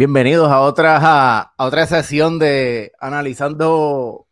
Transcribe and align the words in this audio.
Bienvenidos 0.00 0.50
a 0.50 0.60
otra, 0.60 0.98
a, 0.98 1.52
otra 1.58 1.84
sesión 1.84 2.38
de 2.38 2.90
analizando. 3.00 4.26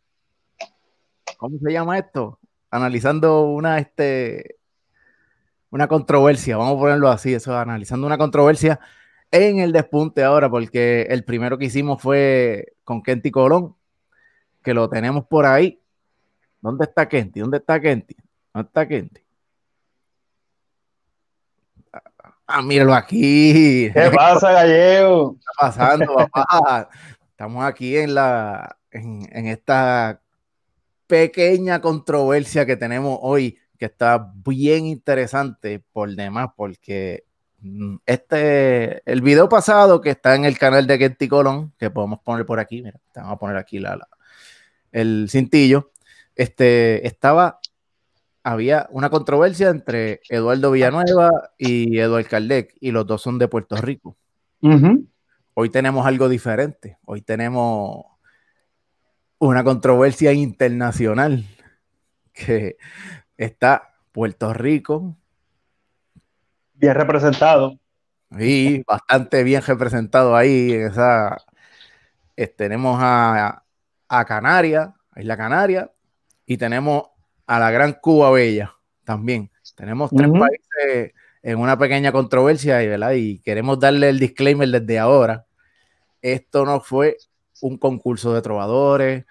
¿Cómo 1.37 1.59
se 1.59 1.71
llama 1.71 1.99
esto? 1.99 2.39
Analizando 2.71 3.43
una, 3.43 3.77
este, 3.77 4.57
una 5.69 5.87
controversia, 5.87 6.57
vamos 6.57 6.75
a 6.75 6.79
ponerlo 6.79 7.09
así, 7.09 7.35
eso, 7.35 7.55
analizando 7.55 8.07
una 8.07 8.17
controversia 8.17 8.79
en 9.29 9.59
el 9.59 9.71
despunte 9.71 10.23
ahora, 10.23 10.49
porque 10.49 11.03
el 11.03 11.23
primero 11.23 11.59
que 11.59 11.65
hicimos 11.65 12.01
fue 12.01 12.73
con 12.83 13.03
Kenty 13.03 13.29
Colón, 13.29 13.75
que 14.63 14.73
lo 14.73 14.89
tenemos 14.89 15.27
por 15.27 15.45
ahí. 15.45 15.79
¿Dónde 16.61 16.85
está 16.85 17.07
Kenty? 17.07 17.41
¿Dónde 17.41 17.57
está 17.57 17.79
Kenty? 17.79 18.15
¿Dónde 18.55 18.67
está 18.69 18.87
Kenty? 18.87 19.21
Ah, 22.51 22.63
míralo 22.63 22.95
aquí. 22.95 23.91
¿Qué 23.93 24.11
pasa, 24.15 24.51
Gallego? 24.51 25.33
¿Qué 25.33 25.39
está 25.39 25.51
pasando, 25.59 26.15
papá? 26.15 26.89
Estamos 27.29 27.63
aquí 27.63 27.95
en 27.95 28.15
la 28.15 28.75
en, 28.89 29.45
esta 29.45 30.19
pequeña 31.05 31.79
controversia 31.79 32.65
que 32.65 32.75
tenemos 32.75 33.19
hoy, 33.21 33.59
que 33.77 33.85
está 33.85 34.33
bien 34.43 34.87
interesante 34.87 35.83
por 35.93 36.09
demás, 36.15 36.49
porque 36.55 37.23
mm, 37.59 37.97
este, 38.07 39.03
el 39.05 39.21
video 39.21 39.47
pasado 39.47 40.01
que 40.01 40.09
está 40.09 40.33
en 40.33 40.45
el 40.45 40.57
canal 40.57 40.87
de 40.87 40.97
Getty 40.97 41.27
Colón, 41.27 41.71
que 41.77 41.91
podemos 41.91 42.19
poner 42.21 42.47
por 42.47 42.59
aquí, 42.59 42.81
mira, 42.81 42.99
vamos 43.13 43.33
a 43.33 43.37
poner 43.37 43.57
aquí 43.57 43.77
la, 43.77 44.07
el 44.91 45.27
cintillo, 45.29 45.91
este, 46.35 47.05
estaba 47.05 47.59
había 48.43 48.87
una 48.91 49.09
controversia 49.09 49.69
entre 49.69 50.21
Eduardo 50.29 50.71
Villanueva 50.71 51.29
y 51.57 51.99
Eduardo 51.99 52.29
Caldec, 52.29 52.75
y 52.79 52.91
los 52.91 53.05
dos 53.05 53.21
son 53.21 53.37
de 53.37 53.47
Puerto 53.47 53.75
Rico. 53.75 54.17
Hoy 55.53 55.69
tenemos 55.69 56.05
algo 56.05 56.29
diferente. 56.29 56.97
Hoy 57.05 57.21
tenemos 57.21 58.05
una 59.39 59.63
controversia 59.63 60.33
internacional 60.33 61.45
que 62.33 62.77
está 63.37 63.95
Puerto 64.11 64.53
Rico. 64.53 65.15
Bien 66.73 66.95
representado. 66.95 67.77
Y 68.37 68.83
bastante 68.83 69.43
bien 69.43 69.61
representado 69.61 70.35
ahí. 70.35 70.71
esa, 70.71 71.37
tenemos 72.55 72.97
a, 73.01 73.63
a 74.07 74.25
Canarias, 74.25 74.91
Isla 75.15 75.35
Canaria, 75.35 75.91
y 76.45 76.57
tenemos 76.57 77.08
a 77.49 77.57
la 77.57 77.71
gran 77.71 77.93
Cuba 77.93 78.29
Bella 78.29 78.75
también. 79.03 79.49
Tenemos 79.75 80.11
tres 80.11 80.29
países 80.29 81.13
en 81.41 81.57
una 81.57 81.79
pequeña 81.79 82.11
controversia 82.11 82.83
y, 82.83 82.87
¿verdad? 82.87 83.13
y 83.13 83.39
queremos 83.39 83.79
darle 83.79 84.09
el 84.09 84.19
disclaimer 84.19 84.69
desde 84.69 84.99
ahora. 84.99 85.47
Esto 86.21 86.63
no 86.63 86.79
fue 86.79 87.17
un 87.61 87.79
concurso 87.79 88.35
de 88.35 88.43
trovadores, 88.43 89.25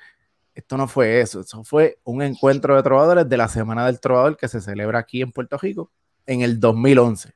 esto 0.52 0.76
no 0.76 0.88
fue 0.88 1.20
eso, 1.20 1.42
eso 1.42 1.62
fue 1.62 2.00
un 2.02 2.20
encuentro 2.22 2.74
de 2.74 2.82
trovadores 2.82 3.28
de 3.28 3.36
la 3.36 3.46
Semana 3.46 3.86
del 3.86 4.00
Trovador 4.00 4.36
que 4.36 4.48
se 4.48 4.60
celebra 4.60 4.98
aquí 4.98 5.22
en 5.22 5.30
Puerto 5.30 5.56
Rico 5.56 5.92
en 6.26 6.40
el 6.40 6.58
2011. 6.58 7.32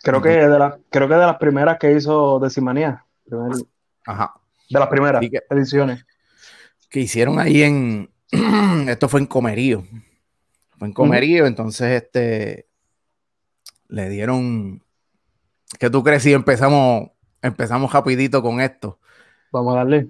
Creo 0.00 0.22
que 0.22 0.28
de, 0.28 0.58
la, 0.58 0.78
creo 0.90 1.08
que 1.08 1.14
de 1.14 1.26
las 1.26 1.38
primeras 1.38 1.76
que 1.76 1.90
hizo 1.92 2.38
Decimanía. 2.38 3.04
Ajá. 4.06 4.34
De 4.68 4.78
las 4.78 4.88
primeras 4.88 5.20
ediciones. 5.50 6.06
Que 6.88 7.00
hicieron 7.00 7.40
ahí 7.40 7.64
en. 7.64 8.10
esto 8.88 9.08
fue 9.08 9.18
en 9.18 9.26
Comerío 9.26 9.84
en 10.80 10.92
comerío, 10.92 11.46
entonces 11.46 12.02
este 12.02 12.66
le 13.88 14.08
dieron 14.08 14.82
¿Qué 15.78 15.90
tú 15.90 16.02
crees 16.02 16.22
si 16.22 16.32
empezamos 16.32 17.10
empezamos 17.42 17.92
rapidito 17.92 18.42
con 18.42 18.60
esto? 18.60 18.98
Vamos 19.52 19.74
a 19.74 19.78
darle. 19.78 20.08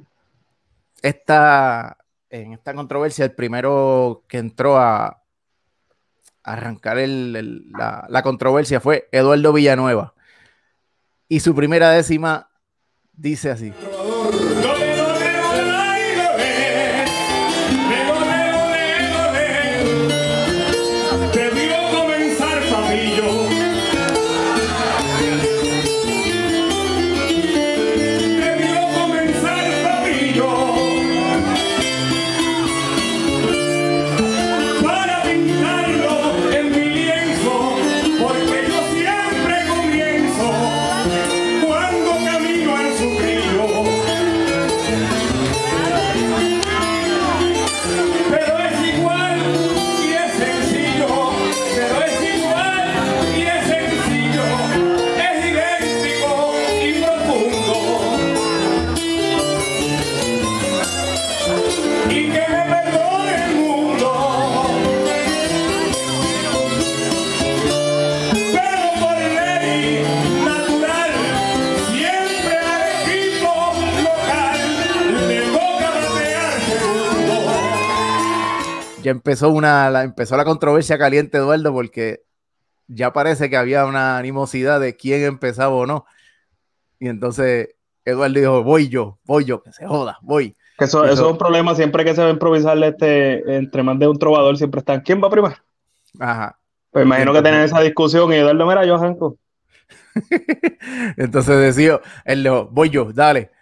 Esta 1.02 1.96
en 2.30 2.52
esta 2.52 2.74
controversia 2.74 3.24
el 3.24 3.32
primero 3.32 4.24
que 4.28 4.38
entró 4.38 4.78
a, 4.78 5.22
arrancar 6.42 6.96
la, 6.96 8.06
la, 8.08 8.22
controversia 8.22 8.80
fue 8.80 9.08
Eduardo 9.12 9.52
Villanueva. 9.52 10.14
Y 11.28 11.40
su 11.40 11.54
primera 11.54 11.90
décima 11.90 12.50
dice 13.12 13.50
así. 13.50 13.72
Empezó 79.30 79.50
una, 79.50 79.90
la, 79.90 80.02
empezó 80.02 80.36
la 80.36 80.44
controversia 80.44 80.98
caliente, 80.98 81.38
Eduardo, 81.38 81.72
porque 81.72 82.24
ya 82.88 83.12
parece 83.12 83.48
que 83.48 83.56
había 83.56 83.86
una 83.86 84.18
animosidad 84.18 84.80
de 84.80 84.96
quién 84.96 85.22
empezaba 85.22 85.72
o 85.72 85.86
no. 85.86 86.04
Y 86.98 87.06
entonces 87.06 87.76
Eduardo 88.04 88.40
dijo, 88.40 88.64
voy 88.64 88.88
yo, 88.88 89.20
voy 89.24 89.44
yo, 89.44 89.62
que 89.62 89.72
se 89.72 89.86
joda, 89.86 90.18
voy. 90.22 90.56
Eso, 90.80 91.04
eso, 91.04 91.26
es 91.26 91.32
un 91.32 91.38
problema 91.38 91.76
siempre 91.76 92.04
que 92.04 92.12
se 92.12 92.22
va 92.22 92.26
a 92.26 92.32
improvisar 92.32 92.76
este, 92.82 93.56
entre 93.56 93.84
más 93.84 94.00
de 94.00 94.08
un 94.08 94.18
trovador, 94.18 94.56
siempre 94.58 94.80
están, 94.80 95.00
¿quién 95.02 95.22
va 95.22 95.30
primero? 95.30 95.54
Ajá. 96.18 96.58
Pues 96.90 97.04
imagino 97.04 97.32
que 97.32 97.42
tienen 97.42 97.60
esa 97.60 97.80
discusión 97.80 98.32
y 98.32 98.36
Eduardo, 98.36 98.66
mira, 98.66 98.84
yo, 98.84 98.98
Janko. 98.98 99.36
entonces 101.16 101.56
decía, 101.56 102.00
él 102.24 102.42
dijo, 102.42 102.68
voy 102.72 102.90
yo, 102.90 103.12
dale. 103.12 103.52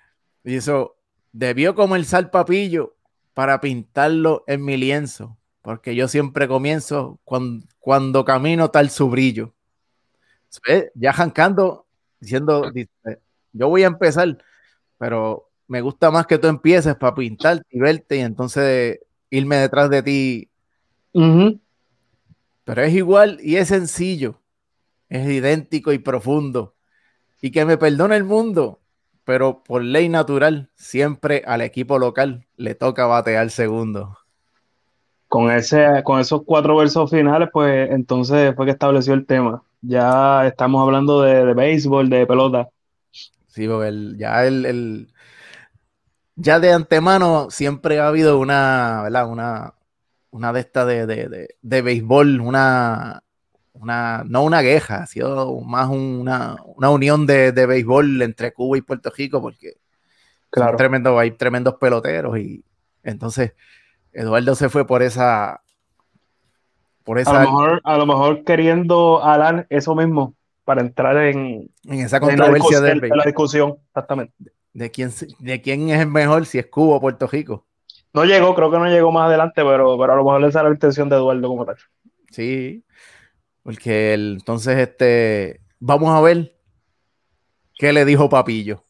Y 0.44 0.56
eso, 0.56 0.96
debió 1.30 1.74
comer 1.74 2.06
sal 2.06 2.30
papillo 2.30 2.96
para 3.34 3.60
pintarlo 3.60 4.44
en 4.46 4.64
mi 4.64 4.78
lienzo, 4.78 5.36
porque 5.68 5.94
yo 5.94 6.08
siempre 6.08 6.48
comienzo 6.48 7.20
cuando, 7.24 7.66
cuando 7.78 8.24
camino 8.24 8.70
tal 8.70 8.88
su 8.88 9.10
brillo. 9.10 9.52
Ya 10.94 11.12
jancando, 11.12 11.84
diciendo, 12.20 12.72
yo 13.52 13.68
voy 13.68 13.82
a 13.82 13.88
empezar, 13.88 14.42
pero 14.96 15.50
me 15.66 15.82
gusta 15.82 16.10
más 16.10 16.26
que 16.26 16.38
tú 16.38 16.46
empieces 16.46 16.96
para 16.96 17.14
pintar 17.14 17.62
y 17.68 17.80
verte 17.80 18.16
y 18.16 18.20
entonces 18.20 19.00
irme 19.28 19.56
detrás 19.56 19.90
de 19.90 20.02
ti. 20.02 20.48
Pero 21.12 22.82
es 22.82 22.94
igual 22.94 23.38
y 23.42 23.56
es 23.56 23.68
sencillo, 23.68 24.40
es 25.10 25.28
idéntico 25.28 25.92
y 25.92 25.98
profundo. 25.98 26.76
Y 27.42 27.50
que 27.50 27.66
me 27.66 27.76
perdone 27.76 28.16
el 28.16 28.24
mundo, 28.24 28.80
pero 29.22 29.62
por 29.62 29.82
ley 29.84 30.09
natural, 30.09 30.71
siempre 30.76 31.42
al 31.47 31.60
equipo 31.60 31.98
local 31.98 32.47
le 32.56 32.74
toca 32.74 33.04
batear 33.04 33.50
segundo. 33.50 34.16
Con, 35.28 35.51
ese, 35.51 36.03
con 36.04 36.21
esos 36.21 36.42
cuatro 36.45 36.77
versos 36.77 37.10
finales, 37.10 37.51
pues 37.53 37.91
entonces 37.91 38.54
fue 38.57 38.65
que 38.65 38.72
estableció 38.72 39.15
el 39.15 39.27
tema. 39.27 39.63
Ya 39.83 40.47
estamos 40.47 40.83
hablando 40.83 41.22
de, 41.22 41.53
béisbol, 41.54 42.09
de 42.09 42.27
pelota. 42.27 42.69
Sí, 43.47 43.69
porque 43.69 44.15
ya 44.16 44.45
el, 44.47 45.13
ya 46.34 46.60
de 46.60 46.72
antemano 46.72 47.48
siempre 47.51 48.01
ha 48.01 48.09
habido 48.09 48.39
una, 48.39 49.03
¿verdad? 49.03 49.28
Una, 49.28 49.75
una 50.30 50.53
de 50.53 50.60
estas 50.60 50.86
de, 50.86 51.07
de, 51.07 51.48
de 51.60 51.83
béisbol, 51.83 52.41
una, 52.41 53.22
una, 53.81 54.24
no 54.27 54.42
una 54.42 54.63
queja, 54.63 55.03
ha 55.03 55.07
sido 55.07 55.60
más 55.60 55.89
una, 55.89 56.57
unión 56.77 57.27
de, 57.27 57.53
béisbol 57.53 58.22
entre 58.22 58.53
Cuba 58.53 58.78
y 58.78 58.83
Puerto 58.83 59.10
Rico, 59.16 59.41
porque 59.41 59.74
claro. 60.51 60.77
tremendo, 60.77 61.19
hay 61.19 61.33
tremendos 61.33 61.74
peloteros 61.74 62.39
y 62.39 62.65
entonces 63.03 63.53
Eduardo 64.13 64.55
se 64.55 64.69
fue 64.69 64.87
por 64.87 65.03
esa... 65.03 65.63
Por 67.05 67.19
esa 67.19 67.31
a, 67.41 67.45
lo 67.45 67.51
mejor, 67.51 67.81
a 67.84 67.97
lo 67.97 68.07
mejor 68.07 68.45
queriendo 68.45 69.25
Alan 69.25 69.66
eso 69.71 69.95
mismo 69.95 70.34
para 70.65 70.83
entrar 70.83 71.16
en, 71.16 71.71
en 71.84 72.01
esa 72.01 72.21
controversia 72.21 72.83
de, 72.83 72.97
la 72.97 73.25
discusión, 73.25 73.78
exactamente. 73.87 74.34
de 74.75 74.91
quién, 74.91 75.10
de 75.39 75.63
quién 75.63 75.89
es 75.89 75.99
el 75.99 76.09
mejor, 76.09 76.45
si 76.45 76.59
es 76.59 76.66
Cuba 76.66 76.97
o 76.97 77.01
Puerto 77.01 77.27
Rico. 77.27 77.65
No 78.13 78.27
llegó, 78.27 78.55
creo 78.55 78.71
que 78.71 78.78
no 78.78 78.87
llegó 78.87 79.10
más 79.10 79.28
adelante, 79.28 79.63
pero, 79.65 79.99
pero 79.99 80.13
a 80.13 80.16
lo 80.16 80.25
mejor 80.25 80.43
le 80.43 80.53
sale 80.53 80.69
la 80.69 80.75
intención 80.75 81.09
de 81.09 81.16
Eduardo 81.16 81.49
como 81.49 81.65
tal. 81.65 81.77
Sí, 82.31 82.84
porque 83.63 84.13
entonces 84.13 84.77
este, 84.77 85.60
vamos 85.78 86.10
a 86.10 86.21
ver 86.21 86.55
qué 87.75 87.93
le 87.93 88.05
dijo 88.05 88.28
Papillo. 88.28 88.84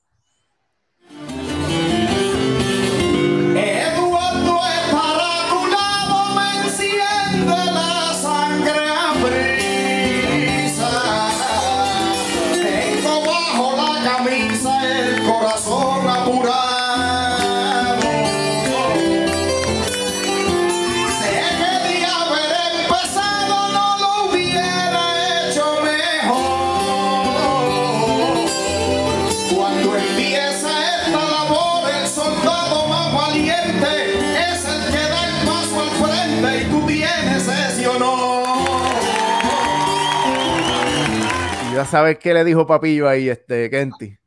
Sabes 41.89 42.19
qué 42.19 42.35
le 42.35 42.45
dijo 42.45 42.67
Papillo 42.67 43.09
ahí, 43.09 43.29
este, 43.29 43.71
Kenty. 43.71 44.19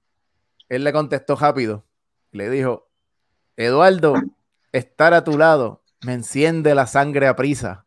Él 0.69 0.83
le 0.83 0.93
contestó 0.93 1.35
rápido. 1.35 1.85
Le 2.31 2.49
dijo, 2.49 2.89
Eduardo, 3.55 4.15
estar 4.71 5.13
a 5.13 5.23
tu 5.23 5.37
lado 5.37 5.83
me 6.01 6.13
enciende 6.13 6.73
la 6.75 6.87
sangre 6.87 7.27
a 7.27 7.35
prisa. 7.35 7.85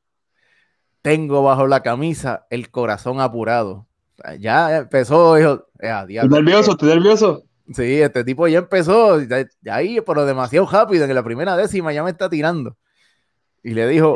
Tengo 1.03 1.43
bajo 1.43 1.67
la 1.67 1.83
camisa 1.83 2.47
el 2.51 2.71
corazón 2.71 3.21
apurado. 3.21 3.87
ya 4.39 4.79
empezó, 4.79 5.35
dijo, 5.35 5.67
¿Estás 5.79 6.29
nervioso? 6.29 6.73
¿Estás 6.73 6.89
nervioso? 6.89 7.45
Sí, 7.73 8.01
este 8.01 8.25
tipo 8.25 8.47
ya 8.47 8.59
empezó, 8.59 9.21
ya, 9.23 9.47
ahí, 9.71 9.99
pero 10.07 10.27
demasiado 10.27 10.67
rápido, 10.67 11.05
en 11.05 11.15
la 11.15 11.23
primera 11.23 11.57
décima 11.57 11.93
ya 11.93 12.05
me 12.05 12.11
está 12.11 12.29
tirando. 12.29 12.77
Y 13.63 13.71
le 13.71 13.89
dijo... 13.89 14.15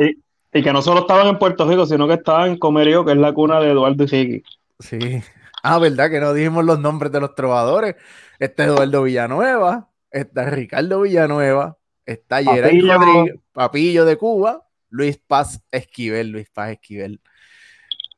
Y, 0.52 0.62
que 0.62 0.72
no 0.72 0.82
solo 0.82 1.00
estaban 1.00 1.26
en 1.26 1.38
Puerto 1.38 1.68
Rico, 1.68 1.86
sino 1.86 2.08
que 2.08 2.14
estaban 2.14 2.50
en 2.50 2.58
Comerío, 2.58 3.04
que 3.04 3.12
es 3.12 3.18
la 3.18 3.32
cuna 3.32 3.60
de 3.60 3.70
Eduardo 3.70 4.04
y 4.04 4.06
Ricky. 4.06 4.42
Sí, 4.80 5.22
Ah, 5.68 5.78
¿verdad? 5.78 6.10
Que 6.10 6.20
no 6.20 6.32
dijimos 6.32 6.64
los 6.64 6.78
nombres 6.80 7.12
de 7.12 7.20
los 7.20 7.34
trovadores. 7.34 7.96
Está 8.38 8.64
Eduardo 8.64 9.02
Villanueva, 9.02 9.90
está 10.10 10.48
Ricardo 10.48 11.02
Villanueva, 11.02 11.76
está 12.06 12.42
Geray 12.42 12.80
Rodríguez, 12.80 13.36
Papillo 13.52 14.04
de 14.04 14.16
Cuba, 14.16 14.66
Luis 14.88 15.18
Paz 15.18 15.62
Esquivel, 15.70 16.30
Luis 16.30 16.48
Paz 16.50 16.70
Esquivel. 16.70 17.20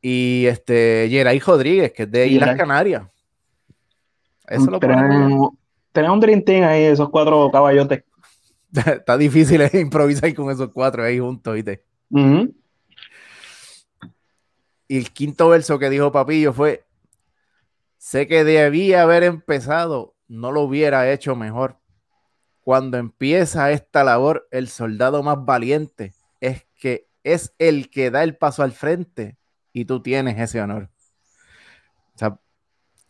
Y 0.00 0.47
este 0.47 1.08
Geray 1.11 1.41
Rodríguez, 1.41 1.93
que 1.93 2.05
es 2.05 2.11
de 2.11 2.29
Islas 2.29 2.56
Canarias. 2.56 3.02
Eso 4.47 4.70
lo 4.70 4.79
tenemos, 4.79 5.50
tenemos 5.93 6.14
un 6.14 6.20
Dream 6.20 6.64
ahí, 6.64 6.85
esos 6.85 7.11
cuatro 7.11 7.50
caballotes. 7.50 8.05
Está 8.73 9.19
difícil 9.19 9.62
improvisar 9.73 10.32
con 10.35 10.50
esos 10.50 10.70
cuatro 10.70 11.02
ahí 11.02 11.19
juntos, 11.19 11.55
¿viste? 11.55 11.82
Y 14.88 14.97
el 14.99 15.11
quinto 15.12 15.49
verso 15.49 15.79
que 15.79 15.91
dijo 15.91 16.11
Papillo 16.11 16.52
fue: 16.52 16.85
Sé 18.00 18.26
que 18.26 18.44
debía 18.44 19.02
haber 19.02 19.25
empezado, 19.25 20.14
no 20.26 20.52
lo 20.52 20.62
hubiera 20.62 21.12
hecho 21.12 21.37
mejor. 21.37 21.76
Cuando 22.62 22.97
empieza 22.97 23.73
esta 23.73 24.05
labor, 24.05 24.49
el 24.50 24.69
soldado 24.69 25.23
más 25.23 25.44
valiente 25.44 26.14
es 26.41 26.67
que 26.79 27.08
es 27.25 27.55
el 27.58 27.91
que 27.91 28.11
da 28.11 28.23
el 28.23 28.38
paso 28.38 28.62
al 28.62 28.73
frente 28.73 29.37
y 29.75 29.85
tú 29.85 30.00
tienes 30.00 30.41
ese 30.41 30.62
honor. 30.62 30.88
O 32.14 32.19
sea, 32.19 32.38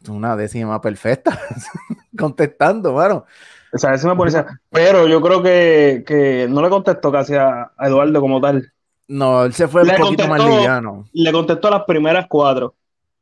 una 0.09 0.35
décima 0.35 0.81
perfecta 0.81 1.39
contestando, 2.19 2.91
bueno. 2.91 3.27
Esa 3.73 3.93
décima 3.93 4.17
policía. 4.17 4.61
Pero 4.71 5.07
yo 5.07 5.23
creo 5.23 5.41
que, 5.41 6.49
no 6.51 6.61
le 6.63 6.69
contestó 6.69 7.13
casi 7.13 7.37
a, 7.37 7.71
Eduardo 7.79 8.21
como 8.21 8.41
tal. 8.41 8.73
No, 9.07 9.45
él 9.45 9.53
se 9.53 9.69
fue 9.69 9.83
un 9.83 9.97
poquito 9.97 10.27
más 10.27 10.45
liviano. 10.45 11.05
Le 11.13 11.31
contestó 11.31 11.69
a 11.69 11.79
las 11.79 11.85
primeras 11.85 12.27
cuatro 12.29 12.75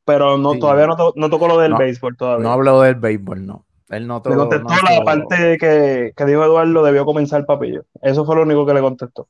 pero 0.08 0.38
no, 0.38 0.58
todavía 0.58 0.87
no, 0.87 1.28
tocó 1.28 1.49
lo 1.49 1.58
del 1.58 1.75
béisbol 1.75 2.16
todavía. 2.16 2.43
No 2.43 2.50
habló 2.50 2.81
del 2.81 2.94
béisbol, 2.94 3.44
no. 3.44 3.66
Él 3.90 4.06
no 4.06 4.22
tocó, 4.22 4.31
le 4.31 4.37
contestó 4.37 4.75
la 4.90 5.05
parte 5.05 5.58
que, 5.60 6.14
que, 6.16 6.25
dijo 6.25 6.43
Eduardo, 6.43 6.82
debió 6.82 7.05
comenzar 7.05 7.40
el 7.40 7.44
papillo. 7.44 7.84
Eso 8.00 8.25
fue 8.25 8.34
lo 8.37 8.43
único 8.43 8.64
que 8.64 8.72
le 8.72 8.81
contestó. 8.81 9.28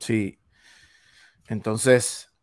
Sí. 0.00 0.40
Entonces, 1.46 2.34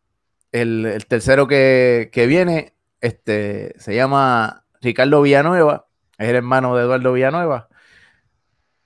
el, 0.50 1.04
tercero 1.08 1.46
que, 1.46 2.08
que, 2.10 2.26
viene 2.26 2.72
este, 3.02 3.78
se 3.78 3.94
llama 3.94 4.64
Ricardo 4.80 5.20
Villanueva, 5.20 5.88
es 6.16 6.30
el 6.30 6.36
hermano 6.36 6.74
de 6.74 6.84
Eduardo 6.84 7.12
Villanueva, 7.12 7.68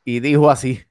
y 0.05 0.19
dijo 0.19 0.50
así. 0.50 0.82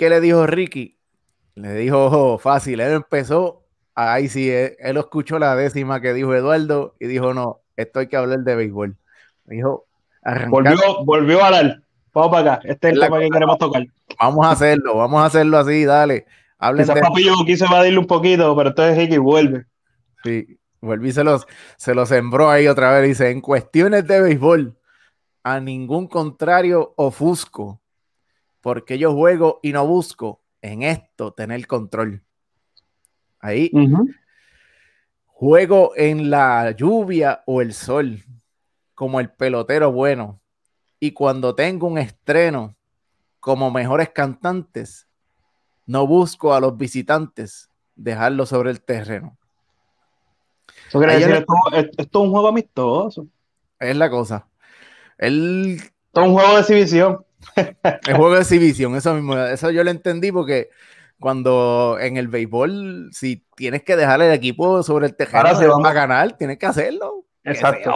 Qué 0.00 0.08
le 0.08 0.22
dijo 0.22 0.46
Ricky? 0.46 0.96
Le 1.56 1.74
dijo 1.74 2.06
oh, 2.06 2.38
fácil, 2.38 2.80
él 2.80 2.92
empezó, 2.92 3.66
ahí 3.94 4.30
sí, 4.30 4.50
él, 4.50 4.96
escuchó 4.96 5.38
la 5.38 5.54
décima 5.54 6.00
que 6.00 6.14
dijo 6.14 6.34
Eduardo 6.34 6.94
y 6.98 7.06
dijo, 7.06 7.34
no, 7.34 7.60
esto 7.76 8.00
hay 8.00 8.06
que 8.06 8.16
hablar 8.16 8.38
de 8.38 8.54
béisbol. 8.54 8.96
Dijo, 9.44 9.84
volvió, 10.48 11.04
volvió 11.04 11.44
a 11.44 11.48
hablar. 11.48 11.82
Vamos 12.14 12.30
para 12.30 12.54
acá, 12.54 12.66
este 12.66 12.88
es 12.88 12.94
el 12.94 13.00
tema 13.00 13.18
que 13.18 13.28
queremos 13.28 13.58
tocar. 13.58 13.84
Vamos 14.18 14.46
a 14.46 14.52
hacerlo, 14.52 14.96
vamos 14.96 15.20
a 15.20 15.26
hacerlo 15.26 15.58
así, 15.58 15.84
dale. 15.84 16.24
Hablen 16.58 16.84
Quizás 16.84 16.94
de... 16.94 17.02
Papillo 17.02 17.34
quise 17.44 17.66
evadirle 17.66 17.98
un 17.98 18.06
poquito, 18.06 18.56
pero 18.56 18.70
entonces 18.70 18.96
Ricky 18.96 19.18
vuelve. 19.18 19.66
Sí, 20.24 20.58
vuelve 20.80 21.08
y 21.08 21.12
se 21.12 21.24
los, 21.24 21.46
se 21.76 21.94
los 21.94 22.08
sembró 22.08 22.48
ahí 22.48 22.68
otra 22.68 22.90
vez. 22.92 23.06
Dice, 23.06 23.28
en 23.28 23.42
cuestiones 23.42 24.06
de 24.06 24.22
béisbol, 24.22 24.78
a 25.42 25.60
ningún 25.60 26.08
contrario 26.08 26.94
ofusco 26.96 27.79
porque 28.60 28.98
yo 28.98 29.12
juego 29.14 29.60
y 29.62 29.72
no 29.72 29.86
busco 29.86 30.40
en 30.62 30.82
esto 30.82 31.32
tener 31.32 31.66
control. 31.66 32.22
Ahí. 33.38 33.70
Juego 35.26 35.92
en 35.96 36.30
la 36.30 36.72
lluvia 36.72 37.42
o 37.46 37.62
el 37.62 37.72
sol, 37.72 38.22
como 38.94 39.20
el 39.20 39.30
pelotero 39.30 39.90
bueno. 39.90 40.40
Y 40.98 41.12
cuando 41.12 41.54
tengo 41.54 41.86
un 41.86 41.96
estreno, 41.96 42.76
como 43.38 43.70
mejores 43.70 44.10
cantantes, 44.10 45.08
no 45.86 46.06
busco 46.06 46.52
a 46.52 46.60
los 46.60 46.76
visitantes 46.76 47.70
dejarlo 47.96 48.44
sobre 48.44 48.70
el 48.70 48.82
terreno. 48.82 49.36
esto, 50.92 51.92
es 51.96 52.08
un 52.14 52.30
juego 52.30 52.48
amistoso. 52.48 53.26
Es 53.78 53.96
la 53.96 54.10
cosa. 54.10 54.46
El... 55.16 55.76
Esto 55.76 56.20
es 56.20 56.26
un 56.26 56.34
juego 56.34 56.54
de 56.54 56.60
exhibición. 56.60 57.24
El 57.56 58.16
juego 58.16 58.34
de 58.34 58.40
exhibición, 58.40 58.94
eso 58.96 59.14
mismo, 59.14 59.36
eso 59.38 59.70
yo 59.70 59.82
lo 59.84 59.90
entendí 59.90 60.32
porque 60.32 60.70
Cuando 61.20 61.98
en 62.00 62.16
el 62.16 62.28
béisbol, 62.28 63.10
si 63.12 63.44
tienes 63.54 63.82
que 63.82 63.94
dejar 63.94 64.22
el 64.22 64.32
equipo 64.32 64.82
sobre 64.82 65.06
el 65.06 65.14
tejado 65.14 65.82
para 65.82 65.92
ganar, 65.94 66.32
tienes 66.38 66.56
que 66.56 66.64
hacerlo. 66.64 67.26
Exacto. 67.44 67.92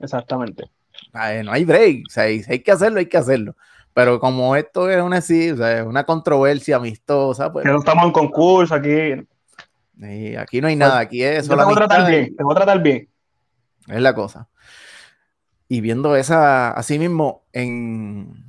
Exactamente. 0.00 0.64
no 1.12 1.52
hay 1.52 1.64
break. 1.64 2.02
O 2.08 2.10
sea, 2.10 2.26
si 2.26 2.42
hay 2.48 2.58
que 2.58 2.72
hacerlo, 2.72 2.98
hay 2.98 3.06
que 3.06 3.18
hacerlo. 3.18 3.54
Pero 3.92 4.18
como 4.18 4.56
esto 4.56 4.90
es 4.90 5.00
una, 5.00 5.20
sí, 5.20 5.52
o 5.52 5.56
sea, 5.56 5.84
una 5.84 6.02
controversia 6.02 6.76
amistosa, 6.76 7.52
pues. 7.52 7.64
Que 7.64 7.70
no 7.70 7.78
estamos 7.78 8.06
en 8.06 8.12
concurso 8.12 8.74
aquí. 8.74 9.14
Y 9.96 10.34
aquí 10.34 10.60
no 10.60 10.66
hay 10.66 10.74
nada, 10.74 10.98
aquí 10.98 11.22
es. 11.22 11.48
Te 11.48 11.54
voy 11.54 11.72
a 11.72 11.76
tratar 11.76 12.10
bien, 12.10 12.34
te 12.34 12.42
voy 12.42 12.52
a 12.52 12.56
tratar 12.56 12.82
bien. 12.82 13.08
Es 13.86 14.02
la 14.02 14.12
cosa. 14.12 14.48
Y 15.68 15.80
viendo 15.80 16.14
esa, 16.16 16.70
así 16.70 16.98
mismo, 16.98 17.44
en 17.52 18.44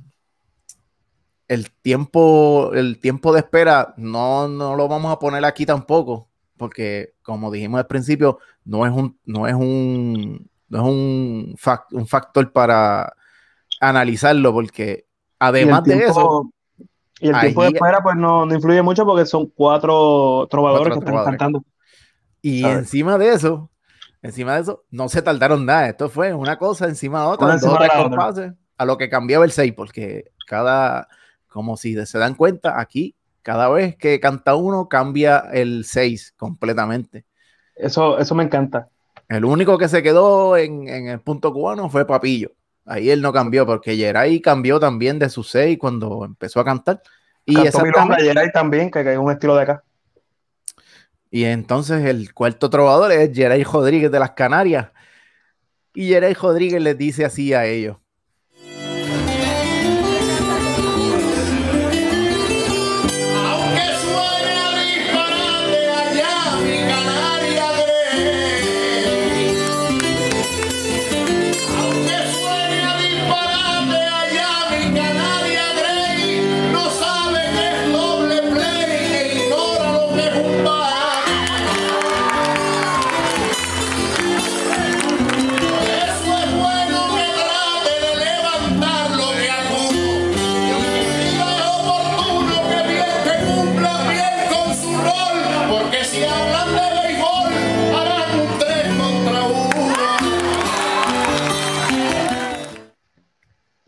el 1.48 1.70
tiempo, 1.70 2.72
el 2.74 2.98
tiempo 2.98 3.32
de 3.32 3.40
espera, 3.40 3.94
no, 3.96 4.48
no 4.48 4.76
lo 4.76 4.88
vamos 4.88 5.12
a 5.12 5.18
poner 5.18 5.44
aquí 5.44 5.64
tampoco, 5.64 6.28
porque 6.56 7.14
como 7.22 7.50
dijimos 7.50 7.78
al 7.78 7.86
principio, 7.86 8.38
no 8.64 8.84
es 8.84 8.92
un, 8.92 9.18
no 9.24 9.46
es 9.46 9.54
un, 9.54 10.48
no 10.68 10.78
es 10.78 10.84
un, 10.84 11.56
un 11.92 12.06
factor 12.06 12.52
para 12.52 13.12
analizarlo, 13.80 14.52
porque 14.52 15.06
además 15.38 15.84
de 15.84 16.04
eso. 16.04 16.50
Y 17.18 17.28
el 17.28 17.40
tiempo 17.40 17.62
de 17.62 17.68
espera, 17.68 18.00
pues 18.02 18.16
no, 18.16 18.44
influye 18.52 18.82
mucho 18.82 19.06
porque 19.06 19.24
son 19.24 19.46
cuatro 19.46 20.46
trovadores 20.50 20.92
que 20.92 20.98
están 20.98 21.24
cantando. 21.24 21.64
Y 22.42 22.64
encima 22.64 23.16
de 23.16 23.32
eso, 23.32 23.70
encima 24.26 24.54
de 24.54 24.62
eso, 24.62 24.84
no 24.90 25.08
se 25.08 25.22
tardaron 25.22 25.64
nada. 25.66 25.88
Esto 25.88 26.08
fue 26.08 26.32
una 26.32 26.58
cosa 26.58 26.86
encima 26.86 27.20
de 27.20 27.26
otra, 27.26 27.58
a 28.78 28.84
lo 28.84 28.98
que 28.98 29.08
cambiaba 29.08 29.44
el 29.44 29.52
6, 29.52 29.72
porque 29.74 30.32
cada, 30.46 31.08
como 31.48 31.76
si 31.76 31.94
se 32.04 32.18
dan 32.18 32.34
cuenta, 32.34 32.80
aquí, 32.80 33.14
cada 33.42 33.68
vez 33.68 33.96
que 33.96 34.20
canta 34.20 34.54
uno, 34.54 34.88
cambia 34.88 35.38
el 35.52 35.84
6 35.84 36.34
completamente. 36.36 37.24
Eso, 37.74 38.18
eso 38.18 38.34
me 38.34 38.44
encanta. 38.44 38.88
El 39.28 39.44
único 39.44 39.78
que 39.78 39.88
se 39.88 40.02
quedó 40.02 40.56
en, 40.56 40.88
en 40.88 41.08
el 41.08 41.20
punto 41.20 41.52
cubano 41.52 41.88
fue 41.88 42.06
Papillo. 42.06 42.52
Ahí 42.84 43.10
él 43.10 43.20
no 43.20 43.32
cambió, 43.32 43.66
porque 43.66 43.96
Geray 43.96 44.40
cambió 44.40 44.78
también 44.78 45.18
de 45.18 45.28
su 45.28 45.42
6 45.42 45.76
cuando 45.78 46.24
empezó 46.24 46.60
a 46.60 46.64
cantar. 46.64 47.02
Y 47.44 47.60
exactamente 47.60 48.22
Geray 48.22 48.52
también, 48.52 48.90
que 48.90 49.00
es 49.00 49.18
un 49.18 49.30
estilo 49.30 49.56
de 49.56 49.62
acá. 49.62 49.84
Y 51.36 51.44
entonces 51.44 52.02
el 52.06 52.32
cuarto 52.32 52.70
trovador 52.70 53.12
es 53.12 53.30
Geray 53.36 53.62
Rodríguez 53.62 54.10
de 54.10 54.18
las 54.18 54.30
Canarias. 54.30 54.90
Y 55.92 56.08
Geray 56.08 56.32
Rodríguez 56.32 56.80
les 56.80 56.96
dice 56.96 57.26
así 57.26 57.52
a 57.52 57.66
ellos. 57.66 57.98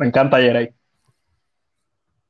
Me 0.09 0.11
encanta 0.11 0.39
Jeray. 0.39 0.75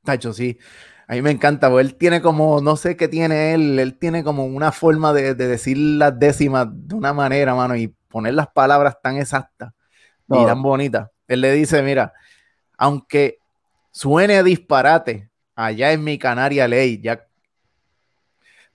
Tacho, 0.03 0.33
sí. 0.33 0.59
A 1.07 1.13
mí 1.13 1.21
me 1.21 1.31
encanta, 1.31 1.67
él 1.79 1.95
tiene 1.95 2.21
como, 2.21 2.59
no 2.59 2.75
sé 2.75 2.97
qué 2.97 3.07
tiene 3.07 3.53
él, 3.53 3.79
él 3.79 3.97
tiene 3.97 4.21
como 4.21 4.45
una 4.45 4.73
forma 4.73 5.13
de, 5.13 5.33
decir 5.33 5.77
las 5.77 6.19
décimas 6.19 6.67
de 6.69 6.93
una 6.93 7.13
manera, 7.13 7.55
mano, 7.55 7.77
y 7.77 7.87
poner 7.87 8.33
las 8.33 8.49
palabras 8.49 8.97
tan 9.01 9.15
exactas 9.15 9.71
y 10.27 10.45
tan 10.45 10.61
bonitas. 10.61 11.09
Él 11.25 11.39
le 11.39 11.53
dice, 11.53 11.81
mira, 11.81 12.11
aunque 12.77 13.39
suene 13.91 14.35
a 14.35 14.43
disparate, 14.43 15.31
allá 15.55 15.93
en 15.93 16.03
mi 16.03 16.19
Canaria 16.19 16.67
Ley, 16.67 16.99
ya 17.01 17.25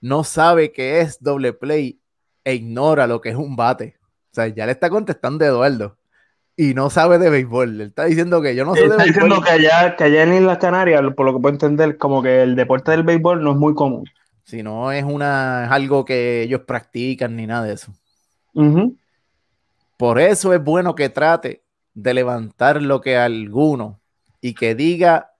no 0.01 0.23
sabe 0.23 0.71
qué 0.71 1.01
es 1.01 1.21
doble 1.21 1.53
play 1.53 2.01
e 2.43 2.55
ignora 2.55 3.05
lo 3.05 3.21
que 3.21 3.29
es 3.29 3.35
un 3.35 3.55
bate. 3.55 3.97
O 4.31 4.33
sea, 4.33 4.47
ya 4.47 4.65
le 4.65 4.71
está 4.71 4.89
contestando 4.89 5.45
Eduardo 5.45 5.95
y 6.57 6.73
no 6.73 6.89
sabe 6.89 7.17
de 7.17 7.29
béisbol. 7.29 7.81
Él 7.81 7.87
está 7.87 8.05
diciendo 8.05 8.41
que 8.41 8.55
yo 8.55 8.65
no 8.65 8.75
sé 8.75 8.81
de 8.81 8.87
béisbol. 8.89 9.07
Está 9.07 9.21
diciendo 9.21 9.41
que 9.41 9.49
allá, 9.51 9.95
que 9.95 10.03
allá 10.05 10.23
en 10.23 10.33
Islas 10.33 10.57
Canarias, 10.57 11.01
por 11.15 11.25
lo 11.25 11.33
que 11.33 11.39
puedo 11.39 11.53
entender, 11.53 11.97
como 11.97 12.21
que 12.21 12.43
el 12.43 12.55
deporte 12.55 12.91
del 12.91 13.03
béisbol 13.03 13.43
no 13.43 13.51
es 13.51 13.57
muy 13.57 13.73
común. 13.73 14.05
Si 14.43 14.61
no 14.61 14.91
es 14.91 15.03
una 15.03 15.65
es 15.65 15.71
algo 15.71 16.05
que 16.05 16.43
ellos 16.43 16.61
practican 16.61 17.35
ni 17.35 17.47
nada 17.47 17.63
de 17.63 17.73
eso. 17.73 17.93
Por 19.97 20.19
eso 20.19 20.53
es 20.53 20.63
bueno 20.63 20.95
que 20.95 21.09
trate 21.09 21.63
de 21.93 22.13
levantar 22.13 22.81
lo 22.81 23.01
que 23.01 23.17
alguno 23.17 23.99
y 24.39 24.53
que 24.53 24.75
diga 24.75 25.31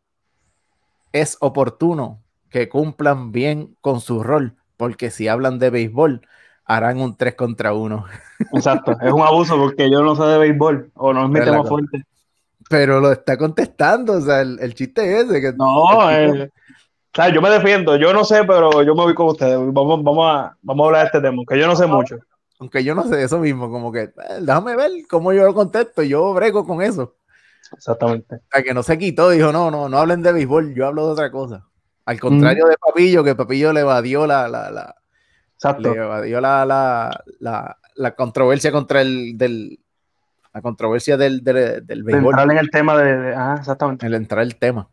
es 1.11 1.37
oportuno 1.39 2.23
que 2.49 2.67
cumplan 2.67 3.31
bien 3.31 3.75
con 3.79 4.01
su 4.01 4.23
rol, 4.23 4.55
porque 4.75 5.11
si 5.11 5.27
hablan 5.27 5.59
de 5.59 5.69
béisbol, 5.69 6.21
harán 6.65 6.99
un 6.99 7.15
3 7.15 7.35
contra 7.35 7.73
1. 7.73 8.05
Exacto, 8.53 8.91
es 9.01 9.11
un 9.11 9.21
abuso 9.21 9.57
porque 9.57 9.89
yo 9.89 10.01
no 10.01 10.15
sé 10.15 10.23
de 10.23 10.37
béisbol 10.37 10.91
o 10.95 11.13
no 11.13 11.25
es 11.25 11.29
mi 11.29 11.39
tema 11.39 11.63
fuerte. 11.63 12.03
Pero 12.69 12.99
lo 12.99 13.11
está 13.11 13.37
contestando, 13.37 14.13
o 14.13 14.21
sea, 14.21 14.41
el, 14.41 14.73
chiste 14.73 15.19
es 15.19 15.25
ese. 15.25 15.39
Que, 15.39 15.53
no, 15.53 16.11
eh, 16.11 16.49
o 16.51 17.15
sea, 17.15 17.29
yo 17.29 17.41
me 17.41 17.49
defiendo, 17.49 17.95
yo 17.95 18.11
no 18.11 18.25
sé, 18.25 18.43
pero 18.43 18.81
yo 18.81 18.95
me 18.95 19.03
voy 19.03 19.13
con 19.13 19.27
ustedes. 19.27 19.57
Vamos, 19.57 20.03
vamos, 20.03 20.25
a, 20.27 20.57
vamos 20.61 20.83
a 20.83 20.87
hablar 20.87 21.01
de 21.01 21.05
este 21.07 21.21
tema, 21.21 21.43
que 21.47 21.59
yo 21.59 21.67
no 21.67 21.75
sé 21.75 21.85
mucho. 21.85 22.17
Aunque 22.59 22.83
yo 22.83 22.95
no 22.95 23.03
sé 23.03 23.21
eso 23.21 23.37
mismo, 23.37 23.69
como 23.69 23.91
que 23.91 24.03
eh, 24.03 24.13
déjame 24.41 24.75
ver 24.75 24.91
cómo 25.09 25.31
yo 25.33 25.43
lo 25.43 25.53
contesto, 25.53 26.01
yo 26.01 26.33
brego 26.33 26.65
con 26.65 26.81
eso. 26.81 27.15
Exactamente. 27.71 28.35
O 28.35 28.39
sea, 28.51 28.63
que 28.63 28.73
no 28.73 28.81
se 28.81 28.97
quitó, 28.97 29.29
dijo, 29.29 29.51
no, 29.51 29.69
no, 29.69 29.89
no 29.89 29.97
hablen 29.97 30.23
de 30.23 30.31
béisbol, 30.31 30.73
yo 30.73 30.87
hablo 30.87 31.05
de 31.05 31.11
otra 31.13 31.31
cosa. 31.31 31.67
Al 32.05 32.19
contrario 32.19 32.65
de 32.67 32.77
Papillo, 32.77 33.23
que 33.23 33.35
Papillo 33.35 33.73
le 33.73 33.81
evadió 33.81 34.27
la, 34.27 34.47
la, 34.47 34.69
la, 34.69 34.95
Exacto. 35.69 35.93
Le 35.93 36.01
evadió 36.01 36.41
la, 36.41 36.65
la, 36.65 37.23
la, 37.39 37.77
la, 37.95 38.15
controversia 38.15 38.71
contra 38.71 39.01
el 39.01 39.37
del 39.37 39.79
la 40.53 40.61
controversia 40.61 41.17
del, 41.17 41.43
del, 41.43 41.85
del 41.85 42.03
béisbol. 42.03 42.33
entrar 42.33 42.51
en 42.51 42.57
el 42.57 42.69
tema 42.69 42.97
de, 42.97 43.35
ah, 43.35 43.55
exactamente. 43.59 44.05
El 44.05 44.13
entrar 44.13 44.41
el 44.41 44.55
tema. 44.55 44.89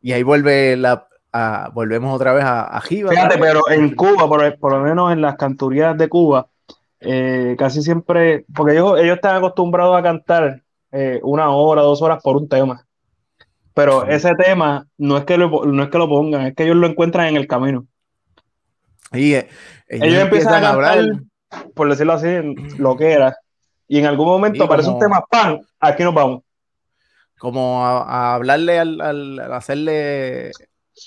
Y 0.00 0.12
ahí 0.12 0.22
vuelve 0.22 0.76
la 0.76 1.08
volvemos 1.72 2.14
otra 2.14 2.32
vez 2.32 2.44
a, 2.44 2.64
a 2.64 2.80
Fíjate, 2.80 3.38
pero 3.38 3.68
en 3.70 3.94
Cuba, 3.94 4.28
por, 4.28 4.58
por, 4.58 4.72
lo 4.72 4.80
menos 4.80 5.12
en 5.12 5.20
las 5.20 5.36
canturías 5.36 5.96
de 5.96 6.08
Cuba, 6.08 6.48
eh, 7.00 7.54
casi 7.58 7.82
siempre, 7.82 8.44
porque 8.54 8.72
ellos, 8.72 8.98
ellos 8.98 9.16
están 9.16 9.36
acostumbrados 9.36 9.96
a 9.96 10.02
cantar 10.02 10.62
eh, 10.92 11.20
una 11.22 11.50
hora, 11.50 11.82
dos 11.82 12.02
horas 12.02 12.20
por 12.22 12.36
un 12.36 12.48
tema. 12.48 12.84
Pero 13.74 14.06
ese 14.08 14.34
tema 14.34 14.86
no 14.96 15.18
es, 15.18 15.24
que 15.24 15.36
lo, 15.36 15.64
no 15.64 15.82
es 15.84 15.88
que 15.88 15.98
lo 15.98 16.08
pongan, 16.08 16.46
es 16.46 16.54
que 16.54 16.64
ellos 16.64 16.76
lo 16.76 16.88
encuentran 16.88 17.28
en 17.28 17.36
el 17.36 17.46
camino. 17.46 17.86
Y 19.12 19.34
eh, 19.34 19.48
ellos, 19.88 20.22
empiezan, 20.22 20.64
a 20.64 20.70
hablar, 20.70 20.98
por 21.74 21.88
decirlo 21.88 22.14
así, 22.14 22.28
lo 22.78 22.96
que 22.96 23.12
era. 23.12 23.36
Y 23.86 23.98
en 23.98 24.06
algún 24.06 24.26
momento 24.26 24.64
aparece 24.64 24.90
un 24.90 24.98
tema, 24.98 25.24
¡pam! 25.30 25.60
Aquí 25.80 26.02
nos 26.02 26.14
vamos. 26.14 26.42
Como 27.38 27.84
a, 27.84 28.34
hablarle 28.34 28.78
al, 28.78 29.40
hacerle 29.52 30.50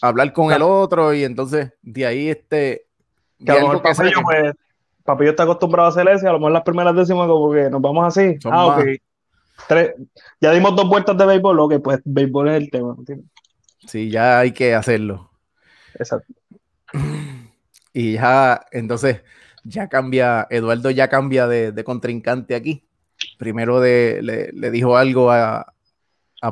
hablar 0.02 0.32
con 0.34 0.52
el 0.52 0.62
otro 0.62 1.14
y 1.14 1.26
entonces 1.26 1.74
de 1.82 2.06
ahí 2.06 2.30
este 2.30 2.86
que 3.46 3.52
a 3.52 3.56
lo 3.56 3.62
mejor 3.62 3.82
Papillo, 3.82 4.22
pues, 4.24 4.54
Papillo 5.04 5.32
está 5.32 5.44
acostumbrado 5.44 5.88
a 5.88 5.92
hacer 5.92 6.08
eso 6.08 6.26
y 6.26 6.30
a 6.30 6.32
lo 6.32 6.40
mejor 6.40 6.54
las 6.54 6.64
primeras 6.64 6.96
décimas 6.96 7.28
como 7.28 7.52
que 7.52 7.70
nos 7.70 7.82
vamos 7.82 8.06
así. 8.06 8.38
ah, 8.46 8.68
ok. 8.68 8.86
Tres, 9.68 9.94
ya 10.40 10.52
dimos 10.52 10.76
dos 10.76 10.88
vueltas 10.88 11.16
de 11.18 11.26
béisbol, 11.26 11.60
ok, 11.60 11.74
pues 11.84 12.00
béisbol 12.04 12.50
es 12.50 12.56
el 12.56 12.72
tema. 12.72 12.96
¿entiendes? 12.98 13.28
Sí, 13.88 14.10
ya 14.10 14.40
hay 14.40 14.52
que 14.52 14.74
hacerlo. 14.74 15.30
Exacto. 15.96 16.34
Y 17.94 18.14
ya, 18.14 18.66
entonces, 18.72 19.22
ya 19.64 19.88
cambia, 19.88 20.48
Eduardo 20.50 20.90
ya 20.92 21.08
cambia 21.10 21.48
de, 21.48 21.84
contrincante 21.84 22.56
aquí. 22.56 22.84
Primero 23.38 23.82
le, 23.82 24.72
dijo 24.72 24.98
algo 24.98 25.32
a, 25.32 25.74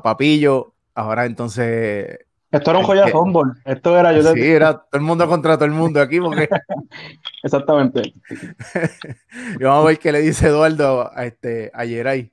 Papillo, 0.03 0.74
ahora 0.93 1.25
entonces... 1.25 2.19
Esto 2.51 2.72
era 2.72 2.79
un 2.79 2.86
joya 2.86 3.08
fútbol. 3.08 3.53
Esto 3.63 3.98
era 3.98 4.12
yo. 4.12 4.34
Sí, 4.34 4.41
era 4.41 4.74
todo 4.74 4.88
el 4.93 5.01
mundo 5.01 5.27
contra 5.27 5.55
todo 5.55 5.65
el 5.65 5.72
mundo 5.72 6.01
aquí 6.01 6.19
porque... 6.19 6.50
Exactamente. 7.43 8.13
y 9.60 9.63
vamos 9.63 9.86
a 9.86 9.88
ver 9.88 10.00
qué 10.00 10.12
le 10.12 10.22
dice 10.22 10.48
Eduardo 10.48 11.12
a, 11.15 11.25
este, 11.25 11.72
a 11.74 11.86
Yeray. 11.86 12.31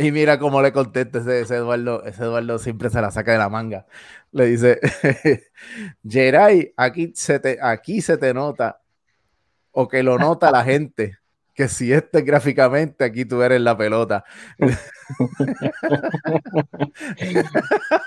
Y 0.00 0.12
mira 0.12 0.38
cómo 0.38 0.62
le 0.62 0.72
contesta 0.72 1.18
ese, 1.18 1.42
ese, 1.42 1.56
Eduardo. 1.56 2.02
Ese 2.04 2.22
Eduardo 2.22 2.58
siempre 2.58 2.88
se 2.88 3.00
la 3.02 3.10
saca 3.10 3.32
de 3.32 3.38
la 3.38 3.50
manga. 3.50 3.86
Le 4.32 4.46
dice, 4.46 4.80
Geray, 6.08 6.72
aquí 6.76 7.12
se 7.14 7.38
te, 7.38 7.58
aquí 7.60 8.00
se 8.00 8.16
te 8.16 8.32
nota, 8.32 8.80
o 9.72 9.88
que 9.88 10.02
lo 10.02 10.18
nota 10.18 10.50
la 10.50 10.64
gente, 10.64 11.18
que 11.52 11.68
si 11.68 11.92
este 11.92 12.22
gráficamente, 12.22 13.04
aquí 13.04 13.26
tú 13.26 13.42
eres 13.42 13.60
la 13.60 13.76
pelota. 13.76 14.24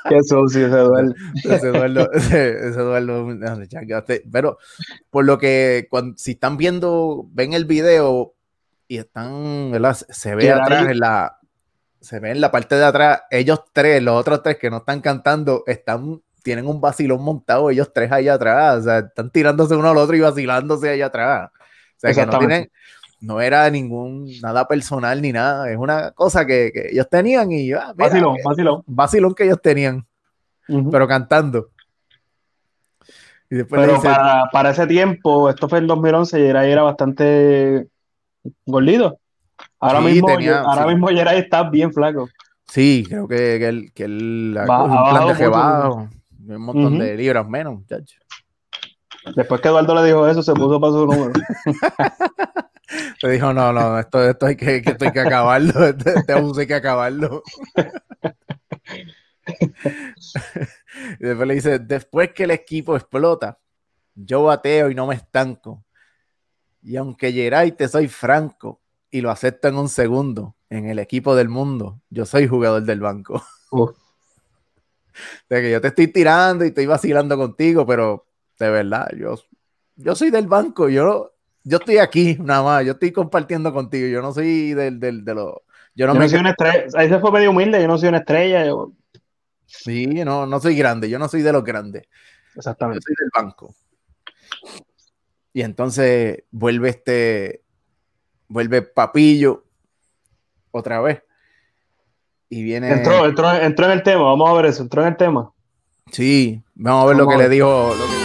Qué 0.09 0.23
sucio 0.23 0.67
ese 0.67 0.77
Eduardo. 0.77 1.13
Ese 1.43 1.67
Eduardo, 1.67 2.11
ese, 2.13 2.69
ese 2.69 2.79
Eduardo, 2.79 4.05
pero 4.31 4.57
por 5.11 5.25
lo 5.25 5.37
que 5.37 5.87
cuando, 5.91 6.17
si 6.17 6.31
están 6.31 6.57
viendo, 6.57 7.27
ven 7.31 7.53
el 7.53 7.65
video 7.65 8.33
y 8.87 8.97
están, 8.97 9.71
¿verdad? 9.71 9.93
Se 9.93 10.33
ve 10.33 10.51
atrás 10.51 10.87
en 10.89 10.99
la, 10.99 11.37
se 12.03 12.19
ve 12.19 12.31
en 12.31 12.41
la 12.41 12.51
parte 12.51 12.75
de 12.75 12.83
atrás, 12.83 13.21
ellos 13.31 13.61
tres, 13.71 14.03
los 14.03 14.19
otros 14.19 14.43
tres 14.43 14.57
que 14.57 14.69
no 14.69 14.77
están 14.77 14.99
cantando, 14.99 15.63
están, 15.65 16.21
tienen 16.43 16.67
un 16.67 16.81
vacilón 16.81 17.23
montado, 17.23 17.69
ellos 17.69 17.91
tres 17.93 18.11
ahí 18.11 18.27
atrás, 18.27 18.79
o 18.79 18.83
sea, 18.83 18.99
están 18.99 19.29
tirándose 19.29 19.73
uno 19.75 19.89
al 19.89 19.97
otro 19.97 20.13
y 20.17 20.19
vacilándose 20.19 20.89
allá 20.89 21.05
atrás. 21.05 21.49
O 21.53 21.99
sea, 21.99 22.13
que 22.13 22.25
no 22.25 22.39
tienen, 22.39 22.71
no 23.21 23.39
era 23.39 23.69
ningún, 23.69 24.29
nada 24.41 24.67
personal 24.67 25.21
ni 25.21 25.31
nada, 25.31 25.71
es 25.71 25.77
una 25.77 26.11
cosa 26.11 26.45
que, 26.45 26.71
que 26.73 26.89
ellos 26.91 27.07
tenían 27.09 27.49
y 27.53 27.71
ah, 27.71 27.93
mira, 27.95 28.09
vacilón, 28.09 28.37
vacilón. 28.43 28.83
Vacilón 28.85 29.33
que 29.33 29.45
ellos 29.45 29.61
tenían, 29.61 30.05
uh 30.67 30.79
-huh. 30.79 30.91
pero 30.91 31.07
cantando. 31.07 31.69
Y 33.49 33.55
después 33.55 33.79
pero 33.79 33.93
dice, 33.93 34.09
para, 34.09 34.49
para, 34.51 34.71
ese 34.71 34.87
tiempo, 34.87 35.49
esto 35.49 35.69
fue 35.69 35.79
en 35.79 35.87
2011, 35.87 36.37
y 36.37 36.43
era, 36.43 36.65
era 36.65 36.81
bastante 36.81 37.87
gordito. 38.65 39.19
Ahora 39.83 39.99
sí, 39.99 40.05
mismo, 40.05 40.27
tenía, 40.27 40.61
ahora 40.61 40.83
sí. 40.83 40.87
mismo 40.89 41.07
Geray 41.07 41.39
está 41.39 41.69
bien 41.69 41.91
flaco. 41.91 42.29
Sí, 42.67 43.05
creo 43.07 43.27
que, 43.27 43.35
que 43.59 43.67
él, 43.67 43.91
que 43.93 44.03
él 44.05 44.55
Va, 44.57 44.83
un 44.83 44.89
plan 44.89 46.09
de 46.29 46.55
un 46.55 46.61
montón 46.61 46.85
uh 46.85 46.97
-huh. 46.97 47.03
de 47.03 47.15
libras 47.15 47.47
menos, 47.47 47.75
muchacho. 47.75 48.17
Después 49.35 49.61
que 49.61 49.69
Eduardo 49.69 49.95
le 49.95 50.05
dijo 50.05 50.27
eso, 50.27 50.43
se 50.43 50.53
puso 50.53 50.79
para 50.79 50.93
su 50.93 51.05
número. 51.05 51.31
Le 53.23 53.31
dijo, 53.31 53.53
no, 53.53 53.73
no, 53.73 53.97
esto, 53.97 54.21
esto 54.23 54.45
hay 54.45 54.55
que, 54.55 54.75
esto 54.75 55.05
hay 55.05 55.11
que 55.11 55.19
acabarlo, 55.19 55.87
este, 55.87 56.13
este 56.13 56.33
abuso 56.33 56.59
hay 56.59 56.67
que 56.67 56.75
acabarlo. 56.75 57.41
y 61.19 61.25
después 61.25 61.47
le 61.47 61.53
dice, 61.55 61.79
después 61.79 62.33
que 62.33 62.43
el 62.43 62.51
equipo 62.51 62.95
explota, 62.95 63.57
yo 64.13 64.43
bateo 64.43 64.91
y 64.91 64.95
no 64.95 65.07
me 65.07 65.15
estanco. 65.15 65.83
Y 66.83 66.97
aunque 66.97 67.31
Geray 67.31 67.71
te 67.71 67.87
soy 67.87 68.07
franco 68.07 68.82
y 69.13 69.21
lo 69.21 69.29
acepto 69.29 69.67
en 69.67 69.75
un 69.75 69.89
segundo, 69.89 70.55
en 70.71 70.89
el 70.89 70.97
equipo 70.97 71.35
del 71.35 71.47
mundo, 71.47 72.01
yo 72.09 72.25
soy 72.25 72.47
jugador 72.47 72.81
del 72.81 72.99
banco. 72.99 73.43
Uh. 73.69 73.91
De 75.47 75.61
que 75.61 75.69
yo 75.71 75.79
te 75.79 75.89
estoy 75.89 76.07
tirando 76.07 76.65
y 76.65 76.69
estoy 76.69 76.87
vacilando 76.87 77.37
contigo, 77.37 77.85
pero 77.85 78.25
de 78.57 78.71
verdad, 78.71 79.07
yo, 79.15 79.35
yo 79.95 80.15
soy 80.15 80.31
del 80.31 80.47
banco, 80.47 80.89
yo 80.89 81.35
yo 81.63 81.77
estoy 81.77 81.99
aquí 81.99 82.37
nada 82.39 82.63
más, 82.63 82.85
yo 82.85 82.93
estoy 82.93 83.11
compartiendo 83.11 83.71
contigo, 83.71 84.07
yo 84.07 84.23
no 84.23 84.33
soy 84.33 84.73
del, 84.73 84.99
del 84.99 85.23
de 85.23 85.35
los... 85.35 85.57
Yo 85.93 86.07
no, 86.07 86.13
yo 86.13 86.19
me... 86.19 86.25
no 86.25 86.29
soy 86.29 86.39
una 86.39 86.49
estrella, 86.49 86.85
ahí 86.95 87.07
se 87.07 87.19
fue 87.19 87.31
medio 87.31 87.51
humilde, 87.51 87.79
yo 87.79 87.87
no 87.87 87.99
soy 87.99 88.09
una 88.09 88.17
estrella. 88.17 88.65
Yo... 88.65 88.93
Sí, 89.67 90.07
no, 90.07 90.47
no 90.47 90.59
soy 90.59 90.75
grande, 90.75 91.07
yo 91.07 91.19
no 91.19 91.29
soy 91.29 91.43
de 91.43 91.53
los 91.53 91.63
grandes. 91.63 92.07
Exactamente. 92.55 93.05
Yo 93.07 93.13
soy 93.13 93.15
del 93.19 93.29
banco. 93.35 93.75
Y 95.53 95.61
entonces 95.61 96.45
vuelve 96.49 96.89
este, 96.89 97.62
vuelve 98.53 98.83
Papillo 98.83 99.63
otra 100.71 101.01
vez. 101.01 101.23
Y 102.49 102.63
viene... 102.63 102.91
Entró, 102.91 103.25
entró, 103.25 103.51
entró 103.51 103.85
en 103.87 103.91
el 103.91 104.03
tema, 104.03 104.23
vamos 104.23 104.47
a 104.47 104.53
ver 104.53 104.67
eso, 104.67 104.83
entró 104.83 105.01
en 105.01 105.07
el 105.09 105.17
tema. 105.17 105.51
Sí, 106.11 106.61
vamos 106.75 107.03
a 107.03 107.07
ver 107.07 107.17
vamos 107.17 107.33
lo 107.33 107.37
que 107.37 107.43
le 107.43 107.49
dijo... 107.49 107.95
Lo 107.97 108.05
que... 108.05 108.22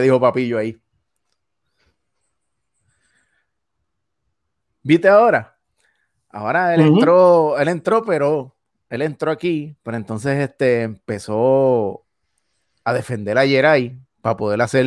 le 0.00 0.04
dijo 0.04 0.20
Papillo 0.20 0.58
ahí. 0.58 0.76
¿Viste 4.82 5.08
ahora? 5.08 5.56
Ahora 6.30 6.74
él 6.74 6.80
uh 6.80 6.84
-huh. 6.84 6.94
entró, 6.94 7.58
él 7.58 7.68
entró, 7.68 8.02
pero 8.04 8.56
él 8.88 9.02
entró 9.02 9.30
aquí, 9.30 9.76
pero 9.82 9.96
entonces 9.96 10.38
este 10.38 10.82
empezó 10.82 12.04
a 12.84 12.92
defender 12.92 13.36
a 13.38 13.46
Jeray 13.46 14.00
para 14.20 14.36
poder 14.36 14.60
hacer, 14.62 14.86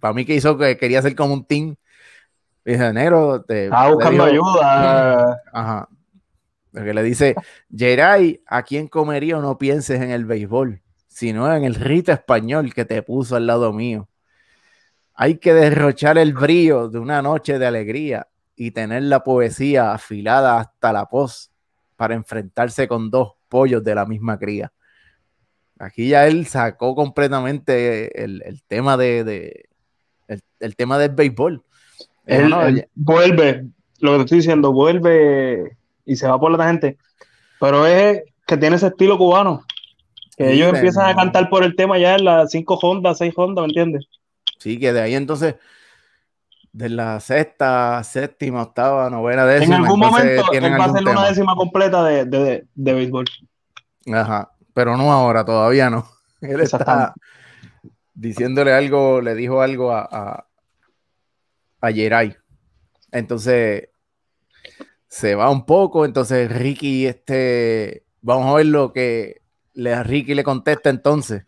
para 0.00 0.14
mí 0.14 0.24
que 0.24 0.34
hizo 0.34 0.56
que 0.56 0.76
quería 0.76 1.00
hacer 1.00 1.14
como 1.14 1.34
un 1.34 1.44
team. 1.44 1.76
Dije, 2.64 2.92
negro, 2.92 3.42
te, 3.42 3.68
buscando 3.68 4.26
dijo, 4.26 4.58
ayuda. 4.60 5.42
Ajá. 5.52 5.88
Porque 6.72 6.94
le 6.94 7.02
dice, 7.02 7.34
Jeray, 7.74 8.42
¿a 8.46 8.62
quién 8.62 8.88
comería 8.88 9.38
o 9.38 9.42
no 9.42 9.58
pienses 9.58 10.00
en 10.00 10.10
el 10.10 10.24
béisbol? 10.24 10.80
Sino 11.08 11.52
en 11.52 11.64
el 11.64 11.74
rito 11.74 12.12
español 12.12 12.72
que 12.72 12.84
te 12.84 13.02
puso 13.02 13.36
al 13.36 13.46
lado 13.46 13.72
mío. 13.72 14.08
Hay 15.22 15.38
que 15.38 15.54
derrochar 15.54 16.18
el 16.18 16.32
brillo 16.32 16.88
de 16.88 16.98
una 16.98 17.22
noche 17.22 17.60
de 17.60 17.64
alegría 17.64 18.26
y 18.56 18.72
tener 18.72 19.04
la 19.04 19.22
poesía 19.22 19.92
afilada 19.92 20.58
hasta 20.58 20.92
la 20.92 21.06
pos 21.08 21.52
para 21.94 22.16
enfrentarse 22.16 22.88
con 22.88 23.08
dos 23.08 23.34
pollos 23.48 23.84
de 23.84 23.94
la 23.94 24.04
misma 24.04 24.36
cría. 24.36 24.72
Aquí 25.78 26.08
ya 26.08 26.26
él 26.26 26.46
sacó 26.46 26.96
completamente 26.96 28.24
el, 28.24 28.42
el 28.44 28.64
tema 28.64 28.96
de, 28.96 29.22
de 29.22 29.68
el, 30.26 30.42
el, 30.58 30.74
tema 30.74 30.98
del 30.98 31.10
béisbol. 31.10 31.62
Él, 32.26 32.50
no, 32.50 32.66
él 32.66 32.88
vuelve, 32.96 33.68
lo 34.00 34.10
que 34.10 34.16
te 34.16 34.22
estoy 34.24 34.38
diciendo, 34.38 34.72
vuelve 34.72 35.76
y 36.04 36.16
se 36.16 36.26
va 36.26 36.40
por 36.40 36.50
la 36.50 36.66
gente, 36.66 36.98
pero 37.60 37.86
es 37.86 38.24
que 38.44 38.56
tiene 38.56 38.74
ese 38.74 38.88
estilo 38.88 39.16
cubano. 39.16 39.64
Que 40.36 40.54
ellos 40.54 40.74
empiezan 40.74 41.04
no. 41.04 41.10
a 41.10 41.14
cantar 41.14 41.48
por 41.48 41.62
el 41.62 41.76
tema 41.76 41.96
ya 41.96 42.16
en 42.16 42.24
las 42.24 42.50
cinco 42.50 42.76
Honda, 42.82 43.14
seis 43.14 43.32
Honda, 43.36 43.62
¿me 43.62 43.68
entiendes? 43.68 44.08
Sí, 44.62 44.78
que 44.78 44.92
de 44.92 45.00
ahí 45.00 45.16
entonces, 45.16 45.56
de 46.72 46.88
la 46.88 47.18
sexta, 47.18 48.00
séptima, 48.04 48.62
octava, 48.62 49.10
novena, 49.10 49.44
décima. 49.44 49.74
En 49.74 49.82
algún 49.82 49.98
momento 49.98 50.52
él 50.52 50.62
va 50.62 50.84
a 50.84 50.86
hacer 50.86 51.02
una 51.02 51.26
décima 51.26 51.56
completa 51.56 52.04
de, 52.04 52.24
de, 52.24 52.64
de, 52.72 52.94
béisbol. 52.94 53.24
Ajá, 54.12 54.52
pero 54.72 54.96
no 54.96 55.10
ahora, 55.12 55.44
todavía 55.44 55.90
no. 55.90 56.06
Él 56.40 56.60
está 56.60 57.12
diciéndole 58.14 58.72
algo, 58.72 59.20
le 59.20 59.34
dijo 59.34 59.62
algo 59.62 59.90
a, 59.92 60.08
a, 60.10 60.46
a. 61.80 62.24
Entonces, 63.10 63.88
se 65.08 65.34
va 65.34 65.50
un 65.50 65.66
poco, 65.66 66.04
entonces 66.04 66.50
Ricky, 66.52 67.08
este, 67.08 68.04
vamos 68.20 68.46
a 68.46 68.56
ver 68.58 68.66
lo 68.66 68.92
que 68.92 69.42
le, 69.74 69.92
a 69.92 70.04
Ricky 70.04 70.34
le 70.34 70.44
contesta 70.44 70.88
entonces. 70.88 71.42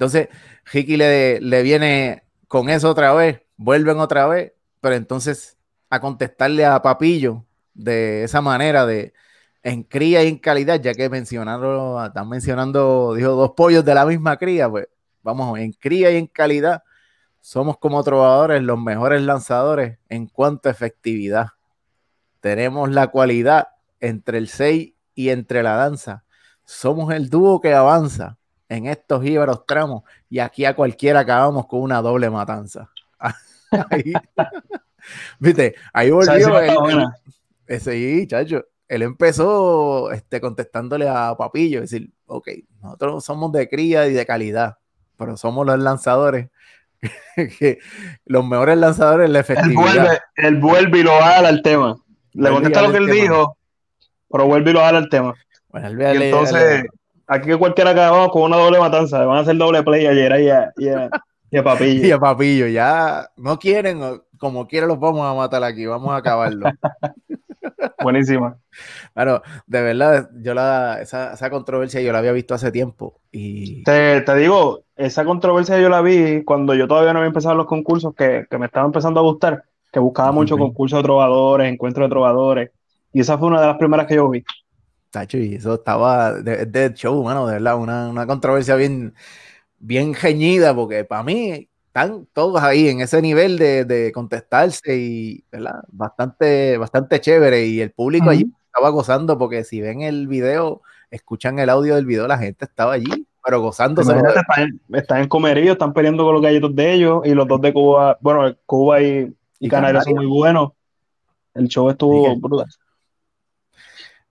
Entonces, 0.00 0.28
Ricky 0.72 0.96
le, 0.96 1.42
le 1.42 1.62
viene 1.62 2.24
con 2.48 2.70
eso 2.70 2.88
otra 2.88 3.12
vez, 3.12 3.42
vuelven 3.58 3.98
otra 3.98 4.26
vez, 4.26 4.54
pero 4.80 4.94
entonces 4.94 5.58
a 5.90 6.00
contestarle 6.00 6.64
a 6.64 6.80
Papillo 6.80 7.44
de 7.74 8.24
esa 8.24 8.40
manera 8.40 8.86
de 8.86 9.12
en 9.62 9.82
cría 9.82 10.24
y 10.24 10.28
en 10.28 10.38
calidad, 10.38 10.80
ya 10.80 10.94
que 10.94 11.10
mencionaron, 11.10 12.02
están 12.02 12.30
mencionando, 12.30 13.12
dijo, 13.14 13.32
dos 13.32 13.50
pollos 13.50 13.84
de 13.84 13.94
la 13.94 14.06
misma 14.06 14.38
cría, 14.38 14.70
pues 14.70 14.88
vamos, 15.22 15.58
en 15.58 15.72
cría 15.72 16.10
y 16.10 16.16
en 16.16 16.28
calidad, 16.28 16.82
somos 17.42 17.76
como 17.76 18.02
trovadores 18.02 18.62
los 18.62 18.80
mejores 18.80 19.20
lanzadores 19.20 19.98
en 20.08 20.28
cuanto 20.28 20.70
a 20.70 20.72
efectividad. 20.72 21.48
Tenemos 22.40 22.90
la 22.90 23.08
cualidad 23.08 23.68
entre 24.00 24.38
el 24.38 24.48
6 24.48 24.94
y 25.14 25.28
entre 25.28 25.62
la 25.62 25.74
danza. 25.76 26.24
Somos 26.64 27.12
el 27.12 27.28
dúo 27.28 27.60
que 27.60 27.74
avanza 27.74 28.38
en 28.70 28.86
estos 28.86 29.24
íbaros 29.26 29.66
tramos 29.66 30.04
y 30.30 30.38
aquí 30.38 30.64
a 30.64 30.74
cualquiera 30.74 31.20
acabamos 31.20 31.66
con 31.66 31.82
una 31.82 32.00
doble 32.00 32.30
matanza. 32.30 32.88
ahí, 33.90 34.12
Viste, 35.38 35.74
ahí 35.92 36.10
volvió 36.10 37.10
ese 37.66 38.26
chacho. 38.26 38.64
Él 38.88 39.02
empezó 39.02 40.10
este, 40.12 40.40
contestándole 40.40 41.08
a 41.08 41.34
Papillo, 41.36 41.80
decir, 41.80 42.10
ok, 42.26 42.48
nosotros 42.82 43.24
somos 43.24 43.52
de 43.52 43.68
cría 43.68 44.06
y 44.08 44.12
de 44.12 44.26
calidad, 44.26 44.78
pero 45.16 45.36
somos 45.36 45.66
los 45.66 45.78
lanzadores 45.78 46.48
que 47.58 47.78
los 48.24 48.44
mejores 48.44 48.76
lanzadores 48.78 49.30
la 49.30 49.40
efectividad. 49.40 50.18
Él 50.36 50.58
vuelve, 50.58 50.98
y 50.98 51.02
lo 51.02 51.18
jala 51.20 51.48
al 51.48 51.62
tema. 51.62 51.96
Le 52.32 52.50
contesta 52.50 52.82
lo 52.82 52.92
que 52.92 52.98
él 52.98 53.06
dijo, 53.06 53.56
pero 54.28 54.46
vuelve 54.46 54.70
y 54.70 54.74
lo 54.74 54.80
jala 54.80 54.98
al 54.98 55.08
tema. 55.08 55.34
entonces, 55.72 56.84
aquí 57.30 57.52
cualquiera 57.54 57.90
acabamos 57.90 58.32
con 58.32 58.42
una 58.42 58.56
doble 58.56 58.78
matanza. 58.78 59.24
Van 59.24 59.38
a 59.38 59.40
hacer 59.40 59.56
doble 59.56 59.82
play 59.82 60.06
ayer 60.06 60.40
y 60.40 60.50
a, 60.50 60.72
y 60.76 61.56
a, 61.56 61.62
Papillo. 61.62 62.06
y 62.08 62.10
a 62.10 62.18
Papillo, 62.18 62.66
ya 62.66 63.28
no 63.36 63.58
quieren, 63.58 64.00
como 64.38 64.66
quiera 64.66 64.86
los 64.86 64.98
vamos 64.98 65.24
a 65.26 65.34
matar 65.34 65.62
aquí, 65.62 65.86
vamos 65.86 66.10
a 66.10 66.16
acabarlo. 66.16 66.68
Buenísima. 68.02 68.58
Bueno, 69.14 69.42
de 69.66 69.82
verdad, 69.82 70.30
yo 70.42 70.54
la, 70.54 71.00
esa, 71.00 71.34
esa, 71.34 71.50
controversia 71.50 72.00
yo 72.00 72.12
la 72.12 72.18
había 72.18 72.32
visto 72.32 72.54
hace 72.54 72.72
tiempo. 72.72 73.20
Y... 73.30 73.82
Te, 73.84 74.20
te, 74.22 74.36
digo, 74.36 74.84
esa 74.96 75.24
controversia 75.24 75.80
yo 75.80 75.88
la 75.88 76.02
vi 76.02 76.42
cuando 76.44 76.74
yo 76.74 76.88
todavía 76.88 77.12
no 77.12 77.20
había 77.20 77.28
empezado 77.28 77.54
los 77.54 77.66
concursos 77.66 78.14
que, 78.14 78.46
que 78.50 78.58
me 78.58 78.66
estaban 78.66 78.88
empezando 78.88 79.20
a 79.20 79.22
gustar, 79.22 79.64
que 79.92 80.00
buscaba 80.00 80.32
mucho 80.32 80.58
concursos 80.58 80.98
de 80.98 81.04
trovadores, 81.04 81.72
encuentros 81.72 82.06
de 82.06 82.10
trovadores. 82.10 82.70
Y 83.12 83.20
esa 83.20 83.38
fue 83.38 83.48
una 83.48 83.60
de 83.60 83.66
las 83.68 83.76
primeras 83.76 84.06
que 84.06 84.14
yo 84.16 84.28
vi. 84.28 84.44
Tacho, 85.10 85.38
y 85.38 85.56
eso 85.56 85.74
estaba 85.74 86.34
de, 86.34 86.66
de 86.66 86.94
show, 86.94 87.22
mano, 87.22 87.46
de 87.46 87.54
verdad, 87.54 87.76
una, 87.76 88.08
una 88.08 88.26
controversia 88.26 88.76
bien, 88.76 89.14
bien 89.78 90.14
geñida, 90.14 90.74
porque 90.74 91.04
para 91.04 91.22
mí 91.24 91.68
están 91.90 92.26
todos 92.32 92.62
ahí 92.62 92.88
en 92.88 93.00
ese 93.00 93.20
nivel 93.20 93.58
de, 93.58 93.84
de 93.84 94.12
contestarse 94.12 94.96
y, 94.96 95.44
¿verdad? 95.50 95.82
Bastante, 95.88 96.78
bastante 96.78 97.20
chévere. 97.20 97.66
Y 97.66 97.80
el 97.80 97.90
público 97.90 98.30
allí 98.30 98.46
estaba 98.66 98.90
gozando 98.90 99.36
porque 99.36 99.64
si 99.64 99.80
ven 99.80 100.02
el 100.02 100.28
video, 100.28 100.82
escuchan 101.10 101.58
el 101.58 101.68
audio 101.68 101.96
del 101.96 102.06
video, 102.06 102.28
la 102.28 102.38
gente 102.38 102.64
estaba 102.64 102.92
allí, 102.92 103.26
pero 103.44 103.60
gozándose. 103.60 104.12
Están, 104.12 104.80
están 104.92 105.22
en 105.22 105.28
comerío, 105.28 105.72
están 105.72 105.92
peleando 105.92 106.24
con 106.24 106.34
los 106.34 106.42
galletos 106.42 106.74
de 106.76 106.92
ellos 106.92 107.22
y 107.24 107.34
los 107.34 107.48
dos 107.48 107.60
de 107.60 107.72
Cuba, 107.72 108.16
bueno, 108.20 108.54
Cuba 108.66 109.02
y, 109.02 109.34
y, 109.58 109.68
Canarias 109.68 110.04
son 110.04 110.14
muy 110.14 110.26
buenos. 110.26 110.70
El 111.54 111.66
show 111.66 111.90
estuvo 111.90 112.36
brutal. 112.36 112.66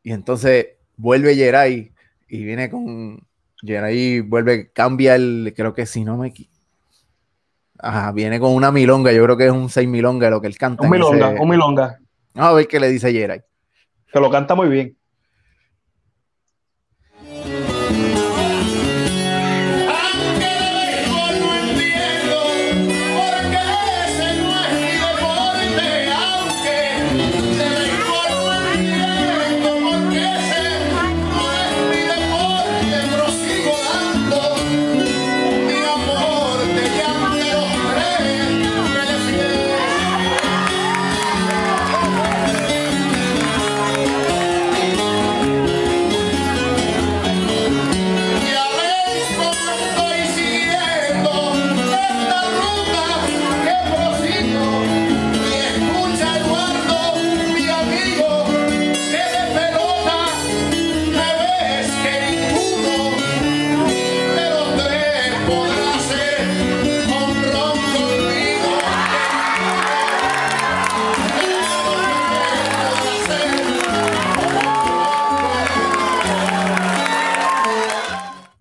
Y 0.04 0.12
entonces 0.12 0.68
vuelve 0.98 1.36
Geray 1.36 1.94
y 2.28 2.44
viene 2.44 2.70
con 2.70 3.26
Geray, 3.62 4.22
vuelve, 4.22 4.72
cambia 4.72 5.16
el, 5.16 5.54
creo 5.56 5.74
que 5.74 5.86
si 5.86 6.04
no 6.04 6.18
me 6.18 6.34
Ajá, 7.82 8.12
viene 8.12 8.40
con 8.40 8.54
una 8.54 8.72
milonga, 8.72 9.12
yo 9.14 9.24
creo 9.24 9.38
que 9.38 9.46
es 9.46 9.52
un 9.52 9.70
seis 9.70 9.88
milonga 9.88 10.30
lo 10.30 10.42
que 10.42 10.48
él 10.48 10.58
canta. 10.58 10.84
Un 10.84 10.90
milonga, 10.90 11.30
un 11.40 11.50
milonga. 11.50 12.00
Vamos 12.34 12.52
a 12.52 12.54
ver 12.56 12.68
qué 12.68 12.80
le 12.80 12.90
dice 12.90 13.12
Jeray. 13.12 13.42
Que 14.12 14.20
lo 14.20 14.30
canta 14.30 14.54
muy 14.56 14.68
bien. 14.68 14.99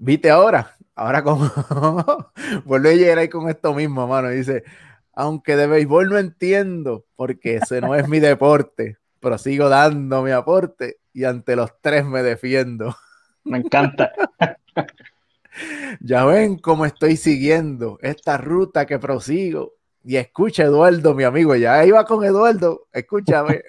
¿Viste 0.09 0.31
ahora? 0.31 0.75
Ahora 0.95 1.23
como 1.23 1.51
vuelve 2.65 2.93
a 2.93 2.95
llegar 2.95 3.19
ahí 3.19 3.29
con 3.29 3.51
esto 3.51 3.75
mismo, 3.75 4.07
mano. 4.07 4.31
Dice, 4.31 4.65
aunque 5.13 5.55
de 5.55 5.67
béisbol 5.67 6.09
no 6.09 6.17
entiendo, 6.17 7.05
porque 7.15 7.57
ese 7.57 7.83
no 7.83 7.95
es 7.95 8.09
mi 8.09 8.19
deporte, 8.19 8.97
pero 9.21 9.37
sigo 9.37 9.69
dando 9.69 10.23
mi 10.23 10.31
aporte 10.31 10.97
y 11.13 11.25
ante 11.25 11.57
los 11.57 11.73
tres 11.83 12.07
me 12.07 12.23
defiendo. 12.23 12.97
Me 13.45 13.59
encanta. 13.59 14.11
ya 16.01 16.25
ven 16.25 16.57
cómo 16.57 16.87
estoy 16.87 17.19
siguiendo 17.19 17.99
esta 18.01 18.39
ruta 18.39 18.87
que 18.87 18.99
prosigo. 18.99 19.75
Y 20.05 20.17
escucha, 20.17 20.63
Eduardo, 20.63 21.13
mi 21.13 21.25
amigo, 21.25 21.55
ya 21.55 21.85
iba 21.85 22.03
con 22.07 22.25
Eduardo, 22.25 22.87
escúchame, 22.95 23.61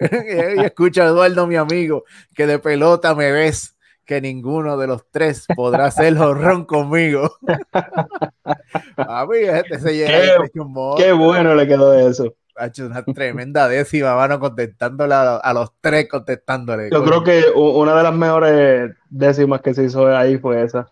y 0.55 0.61
escucha, 0.61 1.03
Eduardo, 1.03 1.45
mi 1.47 1.57
amigo, 1.57 2.05
que 2.33 2.47
de 2.47 2.59
pelota 2.59 3.13
me 3.13 3.29
ves 3.29 3.75
que 4.09 4.21
ninguno 4.21 4.75
de 4.75 4.87
los 4.87 5.07
tres 5.11 5.45
podrá 5.55 5.85
hacer 5.85 6.17
jorrón 6.17 6.65
conmigo. 6.65 7.31
A 8.97 9.27
mí 9.27 9.37
este 9.37 9.79
se 9.79 9.91
qué, 9.91 10.49
qué 10.97 11.11
bueno 11.11 11.53
le 11.53 11.67
quedó 11.67 11.93
eso. 11.93 12.33
Ha 12.55 12.65
hecho 12.65 12.87
una 12.87 13.03
tremenda 13.03 13.67
décima, 13.67 14.15
mano, 14.15 14.39
contestándole 14.39 15.13
a, 15.13 15.53
los 15.53 15.73
tres, 15.79 16.09
contestándole. 16.09 16.89
Yo 16.91 17.03
creo 17.03 17.23
que 17.23 17.45
una 17.55 17.95
de 17.95 18.03
las 18.03 18.13
mejores 18.15 18.95
décimas 19.11 19.61
que 19.61 19.75
se 19.75 19.83
hizo 19.83 20.07
ahí 20.07 20.39
fue 20.39 20.63
esa. 20.63 20.89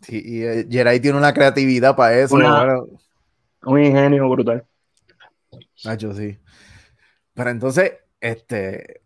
Sí, 0.00 0.22
y 0.24 0.42
eh, 0.42 0.66
Geray 0.68 0.98
tiene 0.98 1.18
una 1.18 1.34
creatividad 1.34 1.94
para 1.94 2.18
eso. 2.18 2.36
Un 3.66 3.84
ingenio 3.84 4.30
brutal. 4.30 4.64
Nacho, 5.84 6.14
sí. 6.14 6.38
Pero 7.34 7.50
entonces, 7.50 7.92
este, 8.18 9.02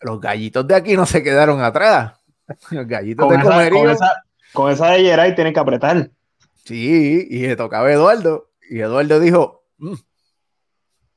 los 0.00 0.20
gallitos 0.20 0.66
de 0.66 0.74
aquí 0.74 0.96
no 0.96 1.06
se 1.06 1.22
quedaron 1.22 1.62
atrás. 1.62 2.17
Gallitos 2.70 3.28
de 3.28 3.40
comerío. 3.40 3.96
Con 4.52 4.70
esa, 4.70 4.90
de 4.90 5.00
Geray 5.00 5.34
tienen 5.34 5.52
que 5.52 5.60
apretar. 5.60 6.10
Sí, 6.64 7.26
y 7.30 7.46
le 7.46 7.56
tocaba 7.56 7.88
a 7.88 7.92
Eduardo. 7.92 8.50
Y 8.70 8.80
Eduardo 8.80 9.20
dijo: 9.20 9.64
mm, 9.78 9.94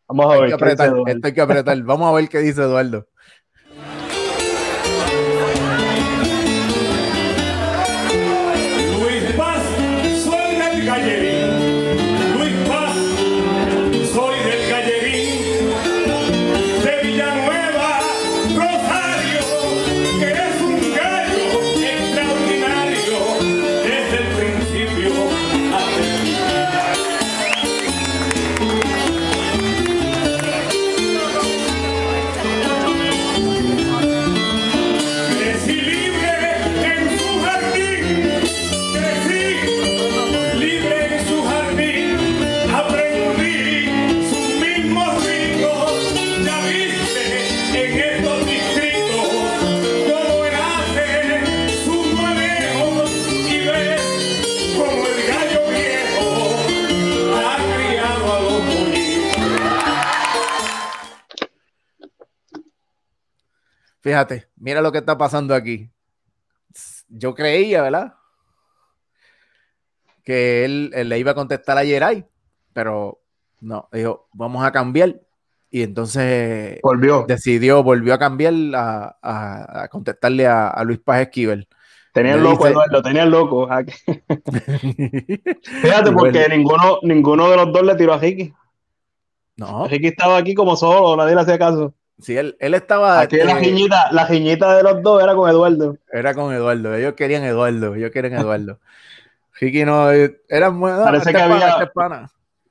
Vamos 0.07 0.33
a 0.33 0.39
ver. 0.39 0.53
apretar, 0.53 0.93
esto 1.07 1.27
hay 1.27 1.33
que 1.33 1.41
apretar. 1.41 1.81
Vamos 1.83 2.09
a 2.09 2.15
ver 2.15 2.27
qué 2.29 2.39
dice 2.39 2.61
Eduardo. 2.61 3.07
Fíjate, 64.01 64.47
mira 64.57 64.81
lo 64.81 64.91
que 64.91 64.99
está 64.99 65.17
pasando 65.17 65.55
aquí. 65.55 65.89
Yo 67.07 67.33
creía, 67.33 67.83
¿verdad? 67.83 68.15
Que 70.23 70.65
él, 70.65 70.91
le 70.91 71.19
iba 71.19 71.31
a 71.31 71.35
contestar 71.35 71.77
a 71.77 71.85
Jerai, 71.85 72.25
pero 72.73 73.21
no, 73.59 73.89
dijo, 73.91 74.27
vamos 74.33 74.65
a 74.65 74.71
cambiar. 74.71 75.19
Y 75.73 75.83
entonces 75.83 76.79
volvió. 76.83 77.23
decidió, 77.27 77.81
volvió 77.81 78.13
a 78.13 78.19
cambiar 78.19 78.53
a, 78.73 79.87
contestarle 79.89 80.45
a, 80.45 80.83
Luis 80.83 80.99
Paz 80.99 81.21
Esquivel. 81.21 81.67
Tenía 82.13 82.33
el 82.33 82.43
loco, 82.43 82.67
Eduardo, 82.67 83.01
tenía 83.01 83.23
el 83.23 83.29
loco. 83.29 83.69
Fíjate, 85.81 86.11
porque 86.11 86.47
ninguno, 86.49 86.99
ninguno 87.03 87.49
de 87.49 87.55
los 87.55 87.71
dos 87.71 87.83
le 87.83 87.95
tiró 87.95 88.13
a 88.13 88.17
Ricky. 88.17 88.53
No. 89.55 89.87
Ricky 89.87 90.07
estaba 90.07 90.37
aquí 90.37 90.53
como 90.53 90.75
solo, 90.75 91.15
nadie 91.15 91.35
le 91.35 91.41
hacía 91.41 91.57
caso. 91.57 91.93
Sí, 92.21 92.37
él, 92.37 92.55
él 92.59 92.73
estaba. 92.73 93.19
Aquí 93.19 93.37
la 93.37 93.57
giñita, 93.57 94.11
la 94.11 94.25
giñita 94.27 94.77
de 94.77 94.83
los 94.83 95.01
dos 95.01 95.21
era 95.23 95.33
con 95.35 95.49
Eduardo. 95.49 95.97
Era 96.11 96.33
con 96.33 96.53
Eduardo, 96.53 96.95
ellos 96.95 97.13
querían 97.13 97.43
Eduardo, 97.43 97.95
ellos 97.95 98.11
querían 98.11 98.33
Eduardo. 98.33 98.79
Ricky 99.59 99.85
no, 99.85 100.09
era 100.11 100.71
muy. 100.71 100.91
parece, 100.91 101.29
este 101.29 101.33
que 101.33 101.41
había, 101.41 101.69
este 101.69 101.91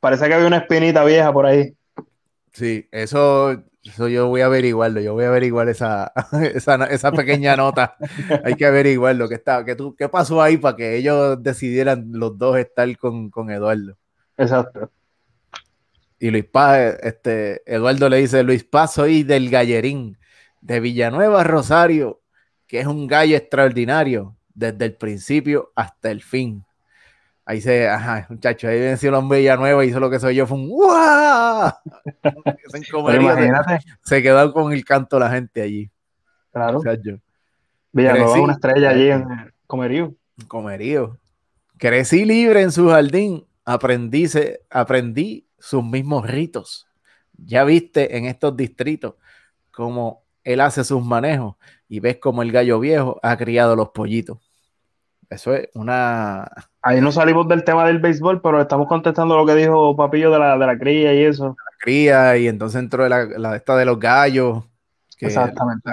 parece 0.01 0.27
que 0.27 0.35
había 0.35 0.47
una 0.47 0.59
espinita 0.59 1.05
vieja 1.05 1.33
por 1.33 1.47
ahí. 1.47 1.75
Sí, 2.53 2.89
eso, 2.91 3.63
eso 3.85 4.09
yo 4.09 4.29
voy 4.29 4.41
a 4.41 4.47
averiguarlo, 4.47 5.01
yo 5.01 5.15
voy 5.15 5.25
a 5.25 5.29
averiguar 5.29 5.69
esa, 5.69 6.13
esa, 6.55 6.85
esa 6.87 7.13
pequeña 7.13 7.57
nota. 7.57 7.97
Hay 8.45 8.55
que 8.55 8.67
averiguarlo, 8.67 9.29
¿qué, 9.29 9.37
está, 9.37 9.65
qué, 9.65 9.77
tú, 9.77 9.95
qué 9.95 10.09
pasó 10.09 10.43
ahí 10.43 10.57
para 10.57 10.77
que 10.77 10.97
ellos 10.97 11.41
decidieran 11.41 12.09
los 12.13 12.37
dos 12.37 12.57
estar 12.57 12.97
con, 12.99 13.31
con 13.31 13.51
Eduardo. 13.51 13.97
Exacto. 14.37 14.91
Y 16.23 16.31
Luis 16.31 16.45
Paz, 16.45 16.99
este, 17.03 17.63
Eduardo 17.65 18.11
le 18.11 18.19
dice, 18.19 18.43
Luis 18.43 18.63
Paz, 18.63 18.93
soy 18.93 19.23
del 19.23 19.49
Gallerín, 19.49 20.19
de 20.61 20.79
Villanueva 20.79 21.43
Rosario, 21.45 22.21
que 22.67 22.81
es 22.81 22.87
un 22.87 23.07
gallo 23.07 23.35
extraordinario, 23.39 24.37
desde 24.53 24.85
el 24.85 24.95
principio 24.97 25.73
hasta 25.75 26.11
el 26.11 26.21
fin. 26.23 26.63
Ahí 27.47 27.63
se, 27.63 27.89
ajá, 27.89 28.27
muchacho, 28.29 28.69
ahí 28.69 28.79
venció 28.79 29.09
el 29.09 29.15
hombre 29.15 29.39
Villanueva, 29.39 29.83
hizo 29.83 29.99
lo 29.99 30.11
que 30.11 30.21
soy 30.21 30.35
yo, 30.35 30.47
fue 30.47 30.59
un 30.59 30.69
¡guau! 30.69 31.73
se, 32.71 33.81
se, 34.05 34.23
quedó 34.23 34.53
con 34.53 34.75
el 34.75 34.85
canto 34.85 35.19
la 35.19 35.31
gente 35.31 35.63
allí. 35.63 35.91
Claro. 36.53 36.83
Villanueva 37.93 38.41
una 38.43 38.53
estrella 38.53 38.91
allí 38.91 39.11
en 39.11 39.25
Comerío. 39.67 40.15
Comerío. 40.49 41.19
Crecí 41.79 42.27
libre 42.27 42.61
en 42.61 42.73
su 42.73 42.91
jardín, 42.91 43.47
aprendí, 43.65 44.29
aprendí 44.69 45.47
sus 45.61 45.85
mismos 45.85 46.29
ritos. 46.29 46.89
Ya 47.37 47.65
viste 47.65 48.17
en 48.17 48.27
estos 48.27 48.57
distritos 48.57 49.15
cómo 49.71 50.25
él 50.45 50.61
hace 50.61 50.85
sus 50.85 51.05
manejos 51.05 51.57
y 51.89 52.01
ves 52.01 52.19
cómo 52.19 52.43
el 52.43 52.53
gallo 52.53 52.81
viejo 52.81 53.21
ha 53.23 53.37
criado 53.37 53.77
los 53.77 53.91
pollitos. 53.91 54.39
Eso 55.29 55.55
es 55.55 55.69
una... 55.75 56.51
Ahí 56.83 57.01
no 57.01 57.13
salimos 57.13 57.47
del 57.47 57.63
tema 57.63 57.87
del 57.87 58.01
béisbol, 58.01 58.43
pero 58.43 58.61
estamos 58.61 58.89
contestando 58.89 59.37
lo 59.37 59.47
que 59.47 59.55
dijo 59.55 59.95
Papillo 59.97 60.31
de 60.33 60.39
la, 60.41 60.59
de 60.59 60.67
la 60.67 60.77
cría 60.77 61.15
y 61.15 61.25
eso. 61.25 61.57
La 61.57 61.77
cría 61.79 62.37
y 62.37 62.49
entonces 62.49 62.81
entró 62.81 63.09
la, 63.09 63.25
la 63.25 63.55
esta 63.55 63.77
de 63.77 63.85
los 63.85 64.01
gallos. 64.01 64.65
Exactamente. 65.21 65.89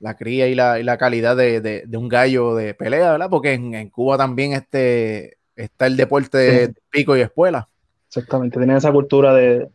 La, 0.00 0.16
cría 0.16 0.48
y 0.48 0.56
la, 0.56 0.80
y 0.80 0.82
la 0.82 0.98
calidad 0.98 1.36
de, 1.36 1.60
de, 1.60 1.96
un 1.96 2.08
gallo 2.08 2.56
de 2.56 2.74
pelea, 2.74 3.12
¿verdad? 3.12 3.30
Porque 3.30 3.52
en, 3.52 3.74
en 3.74 3.90
Cuba 3.90 4.16
también 4.16 4.54
este, 4.54 5.38
está 5.54 5.86
el 5.86 5.96
deporte 5.96 6.38
de 6.38 6.74
pico 6.90 7.16
y 7.16 7.20
espuela. 7.20 7.68
Exactamente, 8.08 8.58
tienen 8.58 8.76
esa 8.76 8.90
cultura 8.90 9.34
de, 9.34 9.68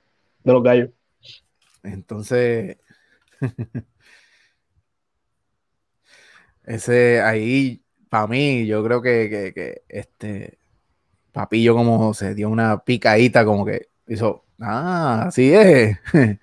los 0.44 0.64
gallos. 0.64 0.90
Entonces, 1.84 2.78
ese 6.66 7.22
ahí, 7.22 7.82
para 8.10 8.28
mí, 8.28 8.66
yo 8.66 8.84
creo 8.84 9.02
que, 9.02 9.84
este 9.88 10.58
Papillo 11.32 11.76
como 11.76 12.14
se 12.14 12.36
dio 12.36 12.50
una 12.50 12.84
picadita, 12.84 13.44
como 13.44 13.66
que 13.66 13.90
hizo, 14.08 14.44
ah, 14.60 15.26
así 15.28 15.54
es. 15.54 15.98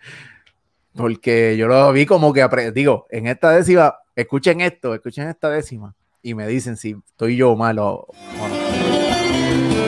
Porque 0.94 1.56
yo 1.56 1.68
lo 1.68 1.92
vi 1.92 2.06
como 2.06 2.32
que, 2.32 2.46
digo, 2.72 3.06
en 3.10 3.28
esta 3.28 3.52
décima, 3.52 3.94
escuchen 4.16 4.60
esto, 4.60 4.94
escuchen 4.94 5.28
esta 5.28 5.48
décima 5.48 5.94
y 6.22 6.34
me 6.34 6.46
dicen 6.46 6.76
si 6.76 6.96
estoy 7.06 7.36
yo 7.36 7.54
malo 7.56 8.06
o 8.08 8.48
no. 8.48 9.79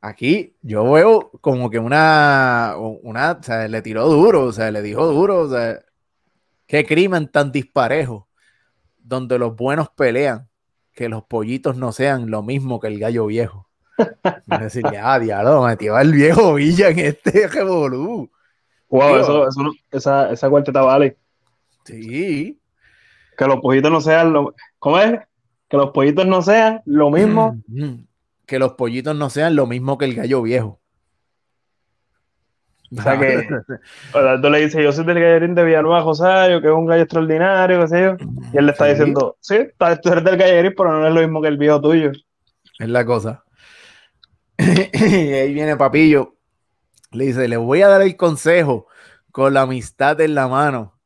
Aquí 0.00 0.54
yo 0.62 0.90
veo 0.92 1.30
como 1.40 1.70
que 1.70 1.78
una, 1.78 2.74
una, 2.78 3.32
o 3.32 3.42
sea, 3.42 3.66
le 3.66 3.82
tiró 3.82 4.06
duro, 4.08 4.44
o 4.44 4.52
sea, 4.52 4.70
le 4.70 4.82
dijo 4.82 5.06
duro, 5.06 5.40
o 5.40 5.50
sea, 5.50 5.80
qué 6.66 6.84
crimen 6.84 7.28
tan 7.28 7.50
disparejo, 7.50 8.28
donde 8.98 9.38
los 9.38 9.56
buenos 9.56 9.88
pelean, 9.90 10.48
que 10.92 11.08
los 11.08 11.24
pollitos 11.24 11.76
no 11.76 11.92
sean 11.92 12.30
lo 12.30 12.42
mismo 12.42 12.78
que 12.78 12.88
el 12.88 12.98
gallo 12.98 13.26
viejo. 13.26 13.68
Es 13.98 14.60
decir, 14.60 14.84
ya, 14.92 15.18
diablo, 15.18 15.64
metió 15.64 15.96
al 15.96 16.12
viejo 16.12 16.54
Villa 16.54 16.90
en 16.90 16.98
este 16.98 17.48
revolú. 17.48 18.30
Wow, 18.88 19.16
eso, 19.16 19.48
eso 19.48 19.72
esa, 19.90 20.30
esa 20.30 20.48
cuarteta 20.48 20.82
vale. 20.82 21.16
Sí. 21.84 22.60
Que 23.36 23.46
los 23.46 23.60
pollitos 23.60 23.90
no 23.90 24.00
sean 24.00 24.32
lo. 24.32 24.54
¿Cómo 24.78 24.98
es? 24.98 25.18
Que 25.68 25.76
los 25.76 25.90
pollitos 25.90 26.26
no 26.26 26.42
sean 26.42 26.80
lo 26.84 27.10
mismo 27.10 27.60
mm, 27.66 27.84
mm 27.84 28.05
que 28.46 28.58
los 28.58 28.72
pollitos 28.74 29.14
no 29.16 29.28
sean 29.28 29.56
lo 29.56 29.66
mismo 29.66 29.98
que 29.98 30.06
el 30.06 30.14
gallo 30.14 30.42
viejo. 30.42 30.80
O 32.96 33.02
sea 33.02 33.18
que 33.18 33.48
tú 34.40 34.50
le 34.50 34.60
dices, 34.60 34.82
yo 34.82 34.92
soy 34.92 35.04
del 35.04 35.18
gallerín 35.18 35.54
de 35.54 35.64
Villanueva 35.64 36.02
Rosario, 36.02 36.60
que 36.60 36.68
es 36.68 36.72
un 36.72 36.86
gallo 36.86 37.02
extraordinario, 37.02 37.80
qué 37.80 37.88
sé 37.88 38.02
yo. 38.02 38.16
Y 38.52 38.58
él 38.58 38.66
le 38.66 38.72
está 38.72 38.86
diciendo, 38.86 39.36
sí, 39.40 39.56
tú 40.02 40.12
eres 40.12 40.24
del 40.24 40.36
gallerín, 40.36 40.72
pero 40.76 40.92
no 40.92 41.06
es 41.06 41.12
lo 41.12 41.20
mismo 41.20 41.42
que 41.42 41.48
el 41.48 41.58
viejo 41.58 41.80
tuyo. 41.80 42.12
Es 42.78 42.88
la 42.88 43.04
cosa. 43.04 43.44
y 44.58 44.62
ahí 45.32 45.52
viene 45.52 45.76
Papillo. 45.76 46.36
Le 47.10 47.26
dice, 47.26 47.48
le 47.48 47.56
voy 47.56 47.82
a 47.82 47.88
dar 47.88 48.02
el 48.02 48.16
consejo 48.16 48.86
con 49.32 49.54
la 49.54 49.62
amistad 49.62 50.20
en 50.20 50.34
la 50.34 50.46
mano. 50.46 50.98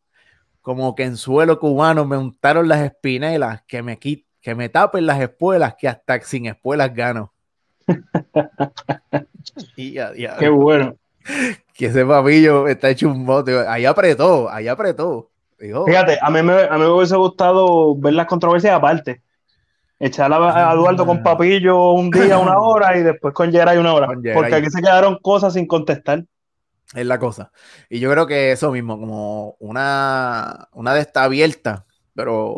Como 0.60 0.94
que 0.94 1.04
en 1.04 1.16
suelo 1.16 1.58
cubano 1.58 2.04
me 2.04 2.18
untaron 2.18 2.68
las 2.68 2.80
espinelas 2.80 3.62
que 3.66 3.82
me, 3.82 3.98
que 4.40 4.54
me 4.54 4.68
tapen 4.68 5.06
las 5.06 5.20
espuelas, 5.20 5.74
que 5.78 5.88
hasta 5.88 6.20
sin 6.22 6.46
espuelas 6.46 6.94
gano. 6.94 7.32
y 9.76 9.94
Qué 10.38 10.48
bueno. 10.48 10.96
Que 11.74 11.86
ese 11.86 12.04
papillo 12.04 12.68
está 12.68 12.90
hecho 12.90 13.08
un 13.08 13.26
bote. 13.26 13.66
Ahí 13.68 13.84
apretó, 13.84 14.50
ahí 14.50 14.68
apretó. 14.68 15.30
Fíjate, 15.58 16.18
a 16.20 16.30
mí, 16.30 16.42
me, 16.42 16.54
a 16.54 16.72
mí 16.72 16.80
me 16.80 16.88
hubiese 16.88 17.16
gustado 17.16 17.94
ver 17.96 18.14
las 18.14 18.26
controversias 18.26 18.74
aparte. 18.74 19.22
Echar 19.98 20.32
a, 20.32 20.72
Eduardo 20.72 21.04
con 21.04 21.22
Papillo 21.22 21.92
un 21.92 22.10
día, 22.10 22.38
una 22.38 22.58
hora, 22.58 22.96
y 22.96 23.02
después 23.02 23.34
con 23.34 23.52
Geray 23.52 23.76
una 23.76 23.92
hora. 23.92 24.06
Porque 24.06 24.54
aquí 24.54 24.70
se 24.70 24.80
quedaron 24.80 25.18
cosas 25.20 25.52
sin 25.52 25.66
contestar. 25.66 26.24
Es 26.94 27.06
la 27.06 27.18
cosa. 27.18 27.52
Y 27.90 28.00
yo 28.00 28.10
creo 28.10 28.26
que 28.26 28.52
eso 28.52 28.72
mismo, 28.72 28.98
como 28.98 29.56
una, 29.58 30.68
una 30.72 30.94
de 30.94 31.00
estas 31.00 31.24
abierta, 31.24 31.84
pero 32.14 32.54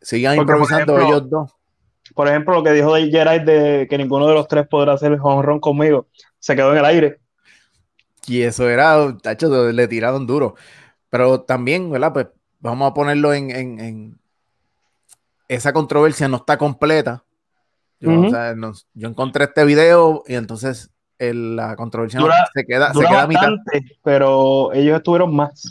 Sigan 0.00 0.38
improvisando 0.38 0.98
ellos 0.98 1.28
dos. 1.28 1.52
Por 2.14 2.28
ejemplo, 2.28 2.54
lo 2.54 2.62
que 2.62 2.72
dijo 2.72 2.94
de 2.94 3.10
Gerard 3.10 3.42
de 3.42 3.86
que 3.88 3.98
ninguno 3.98 4.26
de 4.26 4.34
los 4.34 4.48
tres 4.48 4.66
podrá 4.66 4.94
hacer 4.94 5.12
el 5.12 5.20
honrón 5.22 5.60
conmigo, 5.60 6.06
se 6.38 6.56
quedó 6.56 6.72
en 6.72 6.78
el 6.78 6.84
aire. 6.84 7.20
Y 8.26 8.42
eso 8.42 8.68
era, 8.68 9.16
tacho, 9.22 9.70
le 9.70 9.88
tiraron 9.88 10.26
duro. 10.26 10.54
Pero 11.08 11.42
también, 11.42 11.90
¿verdad? 11.90 12.12
Pues 12.12 12.26
vamos 12.60 12.90
a 12.90 12.94
ponerlo 12.94 13.32
en, 13.32 13.50
en, 13.50 14.18
esa 15.48 15.72
controversia 15.72 16.28
no 16.28 16.36
está 16.36 16.56
completa. 16.56 17.24
Yo, 17.98 18.12
encontré 18.94 19.44
este 19.44 19.64
video 19.64 20.22
y 20.26 20.34
entonces 20.34 20.90
la 21.18 21.76
controversia 21.76 22.20
se 22.54 22.64
queda, 22.64 22.94
se 22.94 23.00
queda 23.00 23.26
mitad. 23.26 23.50
Pero 24.02 24.72
ellos 24.72 24.96
estuvieron 24.96 25.34
más. 25.34 25.70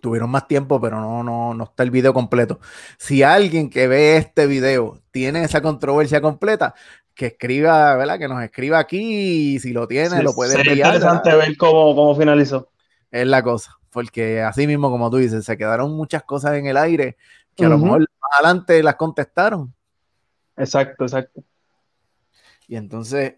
Tuvieron 0.00 0.30
más 0.30 0.46
tiempo, 0.46 0.80
pero 0.80 1.00
no, 1.00 1.22
no, 1.22 1.54
no 1.54 1.64
está 1.64 1.82
el 1.82 1.90
video 1.90 2.14
completo. 2.14 2.60
Si 2.98 3.22
alguien 3.22 3.68
que 3.70 3.88
ve 3.88 4.16
este 4.16 4.46
video 4.46 5.00
tiene 5.10 5.42
esa 5.42 5.60
controversia 5.60 6.20
completa, 6.20 6.74
que 7.14 7.26
escriba, 7.26 7.96
¿verdad? 7.96 8.18
Que 8.18 8.28
nos 8.28 8.42
escriba 8.42 8.78
aquí 8.78 9.54
y 9.54 9.58
si 9.58 9.72
lo 9.72 9.88
tiene, 9.88 10.22
lo 10.22 10.34
puede 10.34 10.54
enviar. 10.54 10.94
Es 10.94 11.00
interesante 11.00 11.34
ver 11.34 11.56
cómo, 11.56 11.94
cómo 11.96 12.14
finalizó. 12.14 12.70
Es 13.10 13.26
la 13.26 13.42
cosa, 13.42 13.76
porque 13.90 14.40
así 14.40 14.66
mismo, 14.68 14.90
como 14.90 15.10
tú 15.10 15.16
dices, 15.16 15.44
se 15.44 15.56
quedaron 15.56 15.96
muchas 15.96 16.22
cosas 16.22 16.54
en 16.54 16.66
el 16.66 16.76
aire 16.76 17.16
que 17.56 17.64
a 17.64 17.68
lo 17.68 17.78
mejor 17.78 18.00
más 18.00 18.30
adelante 18.38 18.82
las 18.84 18.94
contestaron. 18.94 19.74
Exacto, 20.56 21.04
exacto. 21.04 21.42
Y 22.68 22.76
entonces, 22.76 23.34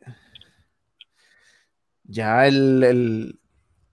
ya 2.05 2.47
el, 2.47 3.40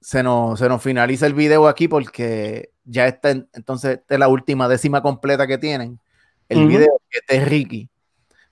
se, 0.08 0.24
nos, 0.24 0.58
se 0.58 0.70
nos 0.70 0.82
finaliza 0.82 1.28
el 1.28 1.34
video 1.34 1.68
aquí 1.68 1.90
porque 1.90 2.72
ya 2.86 3.08
está, 3.08 3.32
entonces, 3.32 3.98
esta 3.98 4.14
es 4.14 4.20
la 4.22 4.30
última 4.30 4.70
décima 4.70 5.02
completa 5.02 5.46
que 5.46 5.58
tienen. 5.58 6.00
El 6.48 6.66
video 6.66 7.02
que 7.10 7.20
es 7.20 7.28
de 7.28 7.46
Ricky 7.46 7.90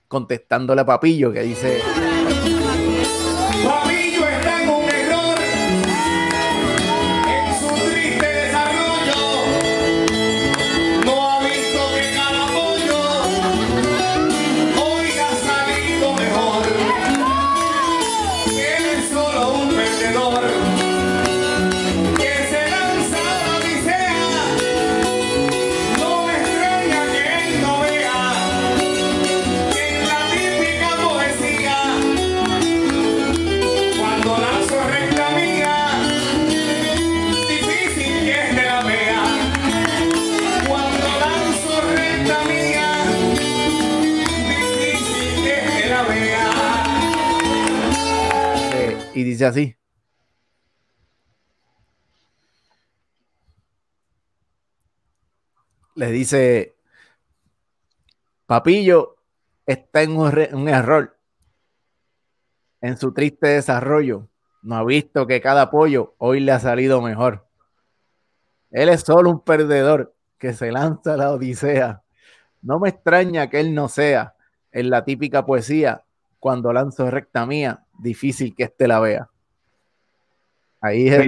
contestándole 0.06 0.82
a 0.82 0.84
Papillo 0.84 1.32
que 1.32 1.40
dice... 1.40 1.80
dice, 56.16 56.76
Papillo 58.46 59.16
está 59.66 60.02
en 60.02 60.16
un, 60.16 60.68
error 60.68 61.18
en 62.80 62.96
su 62.96 63.12
triste 63.12 63.48
desarrollo. 63.48 64.28
No 64.62 64.76
ha 64.76 64.84
visto 64.84 65.26
que 65.26 65.40
cada 65.40 65.70
pollo 65.70 66.14
hoy 66.18 66.40
le 66.40 66.52
ha 66.52 66.60
salido 66.60 67.02
mejor. 67.02 67.46
Él 68.70 68.88
es 68.88 69.02
solo 69.02 69.30
un 69.30 69.40
perdedor 69.40 70.14
que 70.38 70.54
se 70.54 70.72
lanza 70.72 71.14
a 71.14 71.16
la 71.16 71.30
odisea. 71.32 72.02
No 72.62 72.78
me 72.78 72.88
extraña 72.88 73.50
que 73.50 73.60
él 73.60 73.74
no 73.74 73.88
sea 73.88 74.34
en 74.72 74.90
la 74.90 75.04
típica 75.04 75.44
poesía 75.44 76.04
cuando 76.40 76.72
lanzo 76.72 77.10
recta 77.10 77.44
mía 77.44 77.84
difícil 77.98 78.54
que 78.54 78.64
este 78.64 78.88
la 78.88 79.00
vea. 79.00 79.28
Ahí 80.80 81.08
es 81.08 81.18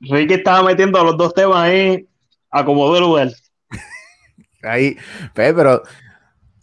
Ricky, 0.00 0.34
estaba 0.34 0.62
metiendo 0.62 1.02
los 1.02 1.16
dos 1.16 1.34
temas 1.34 1.56
ahí, 1.56 2.06
acomodó 2.50 2.96
el 2.96 3.02
lugar. 3.02 3.28
Ahí, 4.62 4.96
pero 5.34 5.82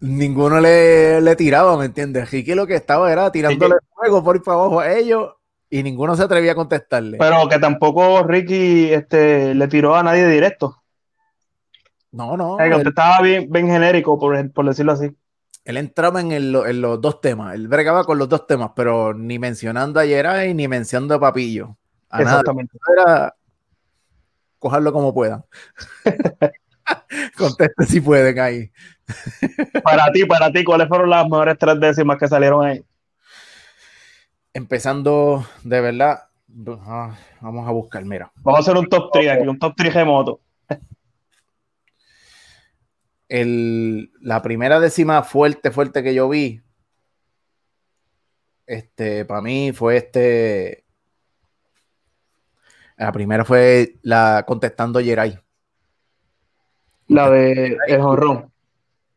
ninguno 0.01 0.59
le, 0.59 1.21
le, 1.21 1.35
tiraba, 1.35 1.77
¿me 1.77 1.85
entiendes? 1.85 2.29
Ricky 2.31 2.53
lo 2.55 2.67
que 2.67 2.75
estaba 2.75 3.11
era 3.11 3.31
tirándole 3.31 3.75
fuego 3.93 4.23
por 4.23 4.35
ir 4.35 4.43
para 4.43 4.57
abajo 4.57 4.79
a 4.79 4.91
ellos 4.91 5.33
y 5.69 5.83
ninguno 5.83 6.15
se 6.15 6.23
atrevía 6.23 6.53
a 6.53 6.55
contestarle. 6.55 7.17
Pero 7.17 7.47
que 7.47 7.59
tampoco 7.59 8.23
Ricky 8.23 8.93
este, 8.93 9.53
le 9.55 9.67
tiró 9.67 9.95
a 9.95 10.03
nadie 10.03 10.27
directo. 10.27 10.81
No, 12.11 12.37
no. 12.37 12.57
que 12.57 12.89
estaba 12.89 13.21
bien, 13.21 13.49
bien 13.49 13.67
genérico, 13.67 14.17
por, 14.17 14.51
por 14.51 14.65
decirlo 14.65 14.93
así 14.93 15.11
él 15.65 15.77
entraba 15.77 16.21
en, 16.21 16.51
los 16.51 17.01
dos 17.01 17.19
temas, 17.21 17.55
él 17.55 17.67
bregaba 17.67 18.03
con 18.03 18.19
los 18.19 18.29
dos 18.29 18.45
temas, 18.45 18.71
pero 18.75 19.15
ni 19.15 19.39
mencionando 19.39 19.99
a 19.99 20.05
Yeray 20.05 20.53
ni 20.53 20.67
mencionando 20.67 21.15
a 21.15 21.19
Papillo. 21.19 21.75
Exactamente. 22.13 22.77
Era 22.95 23.35
cogerlo 24.59 24.93
como 24.93 25.11
puedan. 25.11 25.43
Conteste 27.37 27.85
si 27.85 28.01
pueden 28.01 28.39
ahí. 28.39 28.71
para 29.83 30.11
ti, 30.11 30.25
para 30.25 30.51
ti, 30.51 30.63
¿cuáles 30.63 30.87
fueron 30.87 31.09
las 31.09 31.25
mejores 31.25 31.57
tres 31.57 31.79
décimas 31.79 32.17
que 32.17 32.27
salieron 32.27 32.65
ahí? 32.65 32.83
Empezando 34.53 35.45
de 35.63 35.81
verdad, 35.81 36.29
ah, 36.81 37.17
vamos 37.41 37.67
a 37.67 37.71
buscar, 37.71 38.03
mira. 38.05 38.31
Vamos 38.37 38.59
a 38.59 38.61
hacer 38.61 38.77
un 38.77 38.87
top 38.87 39.09
3 39.11 39.29
aquí, 39.29 39.47
un 39.47 39.59
top 39.59 39.73
3 39.75 39.93
remoto 39.93 40.39
el, 43.29 44.11
la 44.21 44.41
primera 44.41 44.79
décima 44.79 45.23
fuerte, 45.23 45.71
fuerte 45.71 46.03
que 46.03 46.13
yo 46.13 46.29
vi, 46.29 46.61
este, 48.65 49.25
para 49.25 49.41
mí 49.41 49.71
fue 49.73 49.97
este. 49.97 50.85
La 52.97 53.11
primera 53.11 53.43
fue 53.43 53.97
la 54.03 54.45
contestando 54.47 55.01
Yeray. 55.01 55.37
La 57.07 57.29
de 57.29 57.77
El 57.87 58.01
Jorrón. 58.01 58.51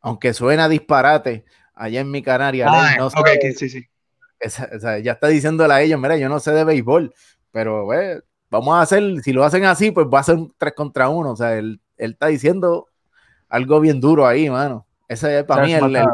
Aunque 0.01 0.33
suena 0.33 0.69
disparate, 0.69 1.45
allá 1.75 2.01
en 2.01 2.11
mi 2.11 2.23
Canaria, 2.23 2.67
ah, 2.69 2.97
no 2.99 3.11
sí, 3.11 3.69
sí. 3.69 3.89
ya 5.03 5.13
está 5.13 5.29
diciéndole 5.29 5.75
a 5.75 5.83
ellos, 5.83 6.01
mira, 6.01 6.17
yo 6.17 6.29
no 6.29 6.39
sé 6.41 6.53
de 6.53 6.65
béisbol, 6.65 7.13
pero 7.51 7.89
vamos 8.51 8.75
a 8.75 8.83
hacer, 8.83 9.21
si 9.23 9.33
lo 9.33 9.45
hacen 9.45 9.65
así, 9.65 9.91
pues 9.91 10.07
va 10.07 10.21
a 10.21 10.25
ser 10.25 10.37
un 10.37 10.53
3 10.57 10.73
contra 10.75 11.09
1. 11.09 11.31
O 11.31 11.37
sea, 11.37 11.57
él, 11.57 11.81
él 11.97 12.13
está 12.13 12.27
diciendo 12.29 12.87
algo 13.49 13.81
bien 13.81 14.01
duro 14.01 14.27
ahí, 14.27 14.49
mano. 14.49 14.87
Esa 15.09 15.37
es 15.37 15.45
para 15.45 15.65
mí 15.65 15.73
la 15.73 16.07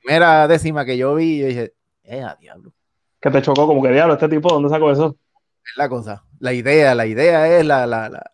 primera 0.00 0.46
décima 0.48 0.84
que 0.84 0.96
yo 0.96 1.14
vi. 1.14 1.38
Yo 1.38 1.46
dije, 1.46 1.72
eh, 2.04 2.22
a 2.22 2.36
diablo. 2.36 2.72
Que 3.20 3.30
te 3.30 3.42
chocó 3.42 3.66
como 3.66 3.82
que 3.82 3.90
diablo, 3.90 4.14
este 4.14 4.28
tipo, 4.28 4.48
¿dónde 4.48 4.68
sacó 4.68 4.90
eso? 4.90 5.16
Es 5.64 5.76
la 5.76 5.88
cosa. 5.88 6.24
La 6.38 6.52
idea, 6.52 6.94
la 6.94 7.06
idea 7.06 7.58
es 7.58 7.66
la, 7.66 7.86
la, 7.86 8.08
la, 8.08 8.30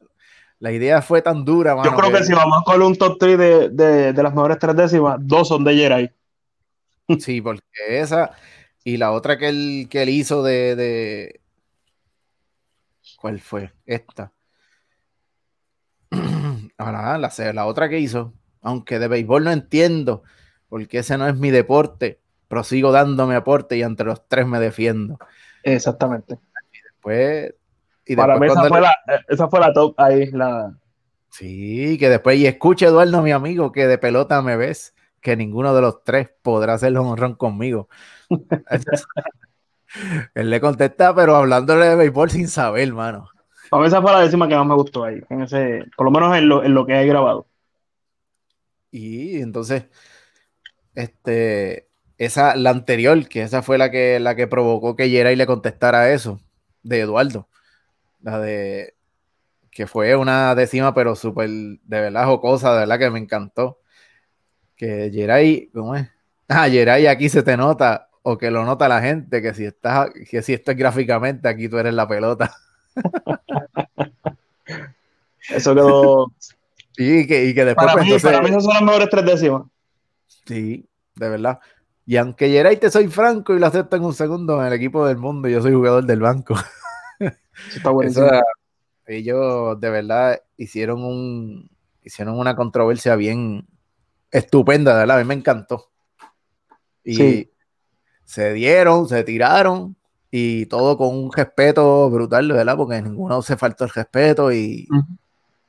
la 0.59 0.73
idea 0.73 1.03
fue 1.03 1.23
tan 1.23 1.45
dura, 1.45 1.75
mano. 1.75 1.91
Yo 1.91 1.97
creo 1.97 2.13
que, 2.13 2.25
si 2.25 2.33
vamos 2.33 2.63
con 2.65 2.81
un 2.83 2.97
top 2.97 3.19
3 3.19 3.39
de, 3.39 3.69
de, 3.71 4.13
de, 4.13 4.23
las 4.23 4.35
mejores 4.35 4.59
tres 4.59 4.77
décimas, 4.77 5.19
dos 5.21 5.49
son 5.49 5.65
de 5.65 5.75
Jerai. 5.75 6.11
Sí, 7.19 7.41
porque 7.41 7.63
esa 7.89 8.35
y 8.85 8.99
la 8.99 9.13
otra 9.13 9.39
que 9.39 9.49
él, 9.49 9.89
que 9.91 10.03
él 10.03 10.11
hizo 10.11 10.43
de, 10.43 10.77
de. 10.77 11.41
¿Cuál 13.19 13.41
fue? 13.41 13.73
Esta. 13.87 14.33
Ahora, 16.77 17.17
la, 17.17 17.33
la 17.55 17.67
otra 17.67 17.89
que 17.89 17.99
hizo, 17.99 18.35
aunque 18.61 18.99
de 18.99 19.09
béisbol 19.09 19.45
no 19.45 19.53
entiendo, 19.53 20.23
porque 20.69 20.99
ese 20.99 21.17
no 21.17 21.27
es 21.27 21.35
mi 21.37 21.51
deporte, 21.51 22.21
prosigo 22.47 22.93
dándome 22.93 23.37
aporte 23.37 23.79
y 23.79 23.83
entre 23.83 24.07
los 24.07 24.29
tres 24.29 24.47
me 24.47 24.61
defiendo. 24.61 25.19
Exactamente. 25.63 26.39
Y 26.73 26.83
después. 26.83 27.55
Y 28.07 28.17
Para 28.17 28.39
mí 28.39 28.47
esa 28.47 28.69
fue, 28.69 28.81
la, 28.81 28.95
esa 29.29 29.49
fue 29.49 29.61
la 29.61 29.73
top 29.73 29.95
ahí. 29.99 30.31
La... 30.31 30.75
Sí, 31.31 31.97
que 31.99 32.09
después, 32.09 32.39
y 32.39 32.47
escuche 32.47 32.87
Eduardo, 32.87 33.23
mi 33.23 33.33
amigo, 33.33 33.73
que 33.73 33.87
de 33.87 33.99
pelota 33.99 34.41
me 34.43 34.57
ves, 34.57 34.95
que 35.21 35.37
ninguno 35.37 35.75
de 35.75 35.81
los 35.81 36.05
tres 36.05 36.31
podrá 36.43 36.75
hacer 36.75 36.99
un 36.99 37.07
honrón 37.07 37.35
conmigo. 37.35 37.89
Él 40.35 40.51
le 40.51 40.61
contesta, 40.61 41.15
pero 41.15 41.37
hablándole 41.37 41.87
de 41.87 41.97
béisbol 41.97 42.31
sin 42.31 42.49
saber, 42.49 42.89
hermano. 42.89 43.29
A 43.71 43.87
esa 43.87 44.03
fue 44.03 44.13
la 44.13 44.21
décima 44.21 44.47
que 44.47 44.55
más 44.55 44.67
me 44.67 44.75
gustó 44.75 45.05
ahí, 45.05 45.21
en 45.29 45.43
ese, 45.43 45.85
por 45.97 46.05
lo 46.05 46.13
menos 46.13 46.37
en 46.37 46.49
lo, 46.49 46.87
que 46.87 46.95
hay 46.95 47.09
grabado. 47.09 47.47
Y 48.91 49.41
entonces, 49.41 49.87
este, 50.95 51.89
esa, 52.19 52.55
la 52.55 52.71
anterior, 52.71 53.29
que 53.29 53.43
esa 53.43 53.63
fue 53.63 53.79
la 53.79 53.91
que, 53.91 54.21
la 54.21 54.37
que 54.37 54.47
provocó 54.47 54.95
que 54.95 55.11
Yeray 55.11 55.35
le 55.35 55.47
contestara 55.47 56.13
eso, 56.13 56.41
de 56.83 57.01
Eduardo. 57.01 57.49
La 58.25 58.41
de, 58.41 58.95
que 59.71 59.87
fue 59.87 60.17
una 60.17 60.55
décima, 60.55 60.95
pero 60.95 61.15
súper, 61.15 61.49
de 61.51 61.79
verdad, 62.01 62.25
jocosa, 62.25 62.73
de 62.73 62.79
verdad 62.81 62.99
que 62.99 63.11
me 63.11 63.19
encantó. 63.19 63.81
Que 64.77 65.11
Yeray, 65.11 65.69
¿cómo 65.75 65.95
es? 65.95 66.09
Ah, 66.49 66.67
Yeray, 66.69 67.07
aquí 67.07 67.29
se 67.29 67.43
te 67.43 67.55
nota, 67.57 68.09
o 68.23 68.39
que 68.39 68.51
lo 68.51 68.65
nota 68.65 68.89
la 68.89 69.03
gente, 69.03 69.43
que 69.43 69.53
si 69.53 69.67
estás, 69.67 70.09
que 70.31 70.41
si 70.41 70.55
esto 70.55 70.71
es 70.71 70.77
gráficamente, 70.79 71.47
aquí 71.49 71.69
tú 71.69 71.77
eres 71.77 71.93
la 71.93 72.09
pelota. 72.09 72.51
Eso 75.51 75.75
quedó. 75.75 76.33
y, 76.97 77.27
que, 77.27 77.45
y 77.45 77.55
que 77.55 77.65
después. 77.67 77.85
Para, 77.85 77.93
pues, 77.93 78.05
mí, 78.07 78.13
entonces- 78.15 78.31
para 78.31 78.43
mí, 78.43 78.49
esas 78.49 78.65
son 78.65 78.73
las 78.73 78.83
mejores 78.83 79.11
tres 79.11 79.25
décimas. 79.27 79.63
Sí, 80.47 80.89
de 81.15 81.29
verdad. 81.29 81.61
Y 82.07 82.17
aunque 82.17 82.49
Geray 82.49 82.79
te 82.79 82.91
soy 82.91 83.09
franco 83.09 83.55
y 83.55 83.59
lo 83.59 83.67
acepto 83.67 83.97
en 83.97 84.05
un 84.05 84.15
segundo 84.15 84.61
en 84.61 84.69
el 84.69 84.73
equipo 84.73 85.07
del 85.07 85.19
mundo, 85.19 85.47
yo 85.49 85.61
soy 85.61 85.75
jugador 85.75 86.05
del 86.05 86.21
banco. 86.21 86.55
Eso 87.69 87.79
está 87.79 87.91
buenísimo. 87.91 88.27
Eso, 88.27 88.43
ellos 89.07 89.81
de 89.81 89.91
verdad 89.91 90.43
hicieron 90.57 91.05
un 91.05 91.71
hicieron 92.03 92.39
una 92.39 92.55
controversia 92.55 93.17
bien 93.17 93.67
estupenda, 94.31 94.93
de 94.93 94.99
verdad, 95.01 95.17
a 95.19 95.21
mí 95.21 95.27
me 95.27 95.35
encantó. 95.35 95.91
Y 97.03 97.17
Sí. 97.17 97.51
se 98.25 98.53
dieron, 98.53 99.09
se 99.09 99.25
tiraron 99.25 99.97
y 100.31 100.67
todo 100.67 100.99
con 100.99 101.15
un 101.17 101.33
respeto 101.33 102.11
brutal, 102.11 102.49
de 102.49 102.55
verdad, 102.55 102.77
porque 102.77 103.01
ninguno 103.01 103.41
se 103.43 103.57
faltó 103.57 103.85
el 103.85 103.91
respeto 103.91 104.53
y, 104.53 104.89
Ujú. 104.91 105.17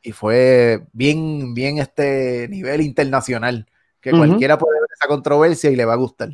y 0.01 0.11
fue 0.11 0.85
bien, 0.91 1.53
bien 1.53 1.77
este 1.77 2.47
nivel 2.49 2.81
internacional, 2.81 3.67
que 4.01 4.11
cualquiera 4.11 4.57
puede 4.57 4.79
ver 4.79 4.89
esa 4.93 5.07
controversia 5.07 5.69
y 5.69 5.75
le 5.75 5.85
va 5.85 5.93
a 5.93 5.97
gustar. 5.97 6.29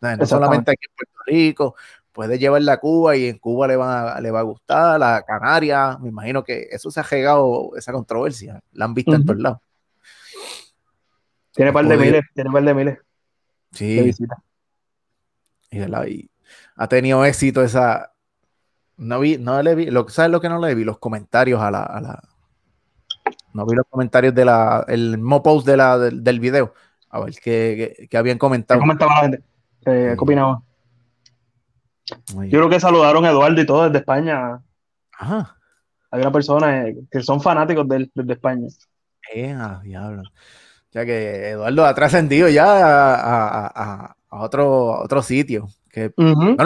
No 0.00 0.26
solamente 0.26 0.72
aquí 0.72 0.86
en 0.88 0.94
Puerto 0.96 1.18
Rico, 1.26 1.74
puede 2.12 2.38
llevarla 2.38 2.74
a 2.74 2.76
Cuba 2.80 3.16
y 3.16 3.26
en 3.26 3.38
Cuba 3.38 3.66
le 3.66 3.76
va, 3.76 4.20
le 4.20 4.30
va 4.30 4.40
a 4.40 4.44
gustar, 4.44 5.02
a 5.02 5.22
Canarias, 5.22 5.98
me 6.00 6.10
imagino 6.10 6.44
que 6.44 6.68
eso 6.70 6.90
se 6.90 7.00
ha 7.00 7.08
llegado, 7.08 7.70
esa 7.76 7.92
controversia, 7.92 8.60
la 8.72 8.84
han 8.84 8.94
visto 8.94 9.14
en 9.14 9.24
todos 9.24 9.40
lados. 9.40 9.58
Tiene 11.52 11.72
par 11.72 11.86
de 11.86 11.96
miles, 11.96 12.22
tiene 12.34 12.50
par 12.50 12.62
de 12.64 12.74
miles 12.74 12.96
de 12.96 13.02
Sí, 13.72 14.14
y, 15.70 16.30
ha 16.76 16.86
tenido 16.88 17.24
éxito 17.24 17.62
esa. 17.62 18.12
No 18.98 19.20
vi, 19.20 19.38
no 19.38 19.62
le 19.62 19.74
vi, 19.74 19.86
lo, 19.86 20.08
¿sabes 20.08 20.30
lo 20.30 20.40
que 20.40 20.48
no 20.48 20.58
le 20.60 20.74
vi? 20.74 20.84
Los 20.84 20.98
comentarios 20.98 21.60
a 21.60 21.70
la, 21.70 21.82
a 21.82 22.00
la- 22.00 22.22
no 23.54 23.66
vi 23.66 23.74
los 23.74 23.86
comentarios 23.88 24.34
de 24.34 24.44
la, 24.44 24.84
el 24.88 25.18
post 25.42 25.66
de 25.66 25.76
la, 25.76 25.98
del, 25.98 26.22
del 26.22 26.40
video. 26.40 26.74
A 27.10 27.20
ver 27.20 27.34
qué, 27.34 27.94
qué- 27.96 28.08
qué 28.08 28.16
habían 28.16 28.36
¿Qué 28.36 28.40
comentado. 28.40 28.80
comentaba 28.80 29.14
la 29.14 29.20
gente? 29.20 29.38
¿Qué, 29.38 29.90
Sí. 30.10 30.16
qué 30.16 30.16
opinaba? 30.18 30.62
Muy 32.34 32.48
Yo 32.50 32.58
creo 32.58 32.68
que 32.70 32.80
saludaron 32.80 33.24
a 33.24 33.30
Eduardo 33.30 33.60
y 33.60 33.66
todo 33.66 33.84
desde 33.84 33.98
España. 33.98 34.60
Ajá. 35.18 35.56
Hay 36.10 36.20
una 36.20 36.32
persona 36.32 36.88
eh, 36.88 36.96
que 37.10 37.22
son 37.22 37.40
fanáticos 37.40 37.88
de 37.88 38.10
desde 38.14 38.32
España. 38.34 38.66
Eh, 39.34 39.56
diablo. 39.82 40.22
O 40.22 40.92
sea 40.92 41.06
que 41.06 41.50
Eduardo 41.50 41.86
ha 41.86 41.94
trascendido 41.94 42.48
ya 42.48 42.64
a, 42.66 43.14
a- 43.14 43.66
a- 43.74 44.16
a 44.28 44.42
otro, 44.42 45.00
otro 45.00 45.22
sitio. 45.22 45.68
Que, 45.90 46.12
Ujú. 46.16 46.56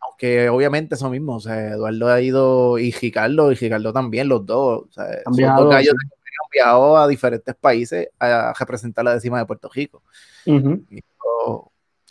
aunque 0.00 0.48
obviamente 0.48 0.94
eso 0.94 1.10
mismo. 1.10 1.36
O 1.36 1.40
sea, 1.40 1.72
Eduardo 1.72 2.08
ha 2.08 2.20
ido 2.20 2.78
y 2.78 2.90
Ricardo, 2.92 3.52
y 3.52 3.54
Ricardo 3.54 3.92
también, 3.92 4.28
los 4.28 4.46
dos. 4.46 4.84
O 4.88 4.92
sea, 4.92 5.04
Han 5.04 5.24
son 5.24 5.36
viajado, 5.36 5.64
dos 5.64 5.74
gallos 5.74 5.94
sí. 6.00 6.08
que 6.08 6.14
han 6.42 6.50
viajado 6.52 6.96
a 6.96 7.08
diferentes 7.08 7.54
países 7.54 8.08
a 8.18 8.54
representar 8.58 9.04
la 9.04 9.14
décima 9.14 9.38
de 9.40 9.46
Puerto 9.46 9.68
Rico. 9.72 10.02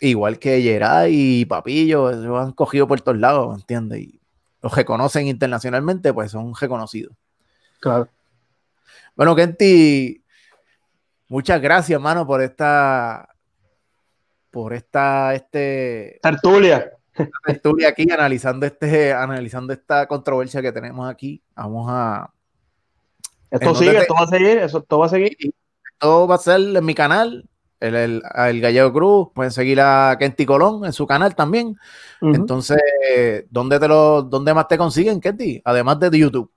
Igual 0.00 0.38
que 0.38 0.60
Geray 0.62 1.40
y 1.40 1.44
Papillo, 1.44 2.10
ellos 2.10 2.38
han 2.38 2.52
cogido 2.52 2.86
por 2.86 3.00
todos 3.00 3.18
lados, 3.18 3.48
¿me 3.48 3.54
entiendes? 3.60 4.00
Y 4.00 4.20
los 4.62 4.74
reconocen 4.74 5.26
internacionalmente, 5.26 6.12
pues 6.12 6.30
son 6.32 6.54
reconocidos. 6.58 7.14
Claro. 7.80 8.08
Bueno, 9.14 9.34
Kenty, 9.34 10.22
muchas 11.28 11.60
gracias, 11.60 11.96
hermano, 11.96 12.26
por 12.26 12.42
esta, 12.42 13.28
por 14.50 14.72
esta, 14.74 15.34
este, 15.34 16.18
Tertulia. 16.22 16.90
tertulia 17.44 17.88
aquí, 17.88 18.10
analizando 18.10 18.66
este, 18.66 19.12
analizando 19.12 19.72
esta 19.72 20.06
controversia 20.06 20.60
que 20.60 20.72
tenemos 20.72 21.08
aquí. 21.10 21.42
Vamos 21.54 21.86
a, 21.90 22.30
Esto 23.50 23.66
¿En 23.68 23.72
dónde 23.72 23.78
sigue, 23.78 23.92
te- 23.92 24.02
esto 24.02 24.14
va 24.14 24.24
a 24.24 24.26
seguir, 24.26 24.58
eso, 24.58 24.78
esto 24.78 24.98
va 24.98 25.06
a 25.06 25.08
seguir. 25.08 25.36
todo 25.98 26.28
va 26.28 26.34
a 26.34 26.38
ser 26.38 26.60
en 26.60 26.84
mi 26.84 26.94
canal, 26.94 27.48
el, 27.80 27.94
el, 27.94 28.22
el 28.36 28.60
Gallego 28.60 28.92
Cruz, 28.92 29.28
pueden 29.34 29.52
seguir 29.52 29.80
a 29.80 30.16
Kenty 30.18 30.46
Colón 30.46 30.84
en 30.84 30.92
su 30.92 31.06
canal 31.06 31.34
también. 31.34 31.76
Entonces, 32.20 32.78
¿dónde, 33.50 33.78
te 33.78 33.88
lo, 33.88 34.22
¿dónde 34.22 34.54
más 34.54 34.68
te 34.68 34.78
consiguen, 34.78 35.20
Kenty? 35.20 35.60
Además 35.64 36.00
de 36.00 36.18
YouTube. 36.18 36.50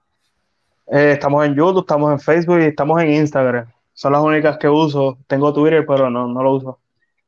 Eh, 0.92 1.12
estamos 1.14 1.46
en 1.46 1.56
YouTube, 1.56 1.82
estamos 1.82 2.12
en 2.12 2.20
Facebook 2.20 2.60
y 2.60 2.66
estamos 2.66 3.02
en 3.02 3.14
Instagram. 3.14 3.68
Son 3.94 4.14
las 4.14 4.22
únicas 4.22 4.58
que 4.58 4.68
uso. 4.68 5.18
Tengo 5.28 5.54
Twitter, 5.54 5.86
pero 5.86 6.10
no, 6.10 6.28
no 6.28 6.42
lo 6.42 6.54
uso. 6.54 6.80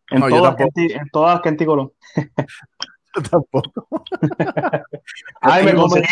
En 0.10 0.20
No, 0.20 0.30
todas. 0.30 0.56
Kenty, 0.56 0.94
en 0.94 1.10
todas 1.12 1.42
Kenty 1.42 1.66
Colón. 1.66 1.92
Tampoco. 3.30 3.88
Ay, 5.42 5.66
me 5.66 5.76
conseguí, 5.76 6.08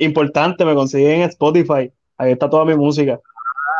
importante, 0.00 0.64
me 0.64 0.74
conseguí 0.74 1.06
en 1.06 1.22
Spotify. 1.22 1.92
Ahí 2.16 2.32
está 2.32 2.48
toda 2.48 2.64
mi 2.64 2.74
música. 2.74 3.20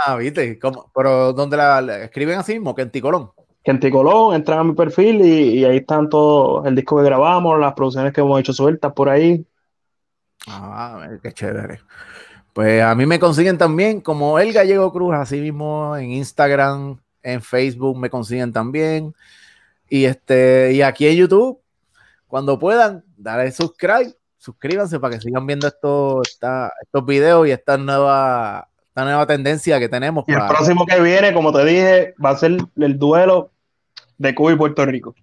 Ah, 0.04 0.16
viste. 0.16 0.58
¿Cómo? 0.58 0.90
Pero 0.94 1.32
¿dónde 1.32 1.56
la, 1.56 1.80
la 1.80 2.04
escriben 2.04 2.38
así 2.38 2.54
mismo? 2.54 2.74
Kenty 2.74 3.00
Colón. 3.00 3.30
Kenty 3.64 3.90
Colón, 3.90 4.34
entran 4.34 4.58
a 4.58 4.64
mi 4.64 4.74
perfil 4.74 5.22
y, 5.24 5.58
y 5.60 5.64
ahí 5.64 5.78
están 5.78 6.08
todos 6.10 6.66
el 6.66 6.74
disco 6.74 6.98
que 6.98 7.04
grabamos, 7.04 7.58
las 7.58 7.72
producciones 7.72 8.12
que 8.12 8.20
hemos 8.20 8.38
hecho 8.38 8.52
sueltas 8.52 8.92
por 8.92 9.08
ahí. 9.08 9.44
Ah, 10.46 11.08
qué 11.22 11.32
chévere. 11.32 11.80
Pues 12.52 12.82
a 12.82 12.94
mí 12.94 13.06
me 13.06 13.18
consiguen 13.18 13.58
también 13.58 14.00
como 14.00 14.38
el 14.38 14.52
Gallego 14.52 14.92
Cruz, 14.92 15.14
así 15.14 15.40
mismo 15.40 15.96
en 15.96 16.10
Instagram, 16.12 16.98
en 17.22 17.40
Facebook 17.42 17.98
me 17.98 18.10
consiguen 18.10 18.52
también. 18.52 19.14
Y 19.88 20.04
este, 20.04 20.72
y 20.72 20.82
aquí 20.82 21.06
en 21.08 21.16
YouTube, 21.16 21.58
cuando 22.28 22.58
puedan, 22.58 23.02
dale 23.16 23.50
subscribe, 23.50 24.14
suscríbanse 24.36 25.00
para 25.00 25.14
que 25.16 25.22
sigan 25.22 25.46
viendo 25.46 25.66
estos, 25.66 26.28
esta- 26.28 26.70
estos 26.82 27.04
videos 27.06 27.48
y 27.48 27.50
esta 27.50 27.76
nueva, 27.78 28.68
esta 28.88 29.04
nueva 29.04 29.26
tendencia 29.26 29.78
que 29.78 29.88
tenemos. 29.88 30.24
Y 30.28 30.32
el 30.32 30.38
para- 30.38 30.50
próximo 30.50 30.84
que 30.86 31.00
viene, 31.00 31.32
como 31.32 31.52
te 31.52 31.64
dije, 31.64 32.14
va 32.22 32.30
a 32.30 32.36
ser 32.36 32.58
el 32.76 32.98
duelo 32.98 33.50
de 34.18 34.34
Cuba 34.34 34.52
y 34.52 34.56
Puerto 34.56 34.84
Rico. 34.86 35.14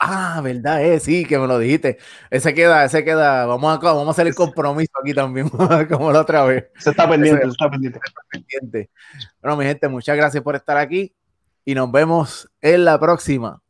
Ah, 0.00 0.40
verdad, 0.42 0.84
eh, 0.84 0.98
sí, 1.00 1.24
que 1.24 1.38
me 1.38 1.46
lo 1.46 1.58
dijiste. 1.58 1.98
Ese 2.30 2.52
queda, 2.52 2.84
ese 2.84 3.04
queda. 3.04 3.46
Vamos 3.46 3.74
a, 3.74 3.78
vamos 3.78 4.08
a 4.08 4.10
hacer 4.10 4.26
el 4.26 4.34
compromiso 4.34 4.92
aquí 5.00 5.14
también, 5.14 5.48
como 5.88 6.12
la 6.12 6.20
otra 6.20 6.44
vez. 6.44 6.66
Se 6.78 6.90
está 6.90 7.08
pendiente, 7.08 7.42
se 7.42 7.48
está 7.48 7.70
pendiente. 7.70 8.00
pendiente. 8.30 8.90
Bueno, 9.40 9.56
mi 9.56 9.64
gente, 9.64 9.88
muchas 9.88 10.16
gracias 10.16 10.42
por 10.42 10.56
estar 10.56 10.76
aquí 10.76 11.14
y 11.64 11.74
nos 11.74 11.90
vemos 11.90 12.50
en 12.60 12.84
la 12.84 12.98
próxima. 12.98 13.62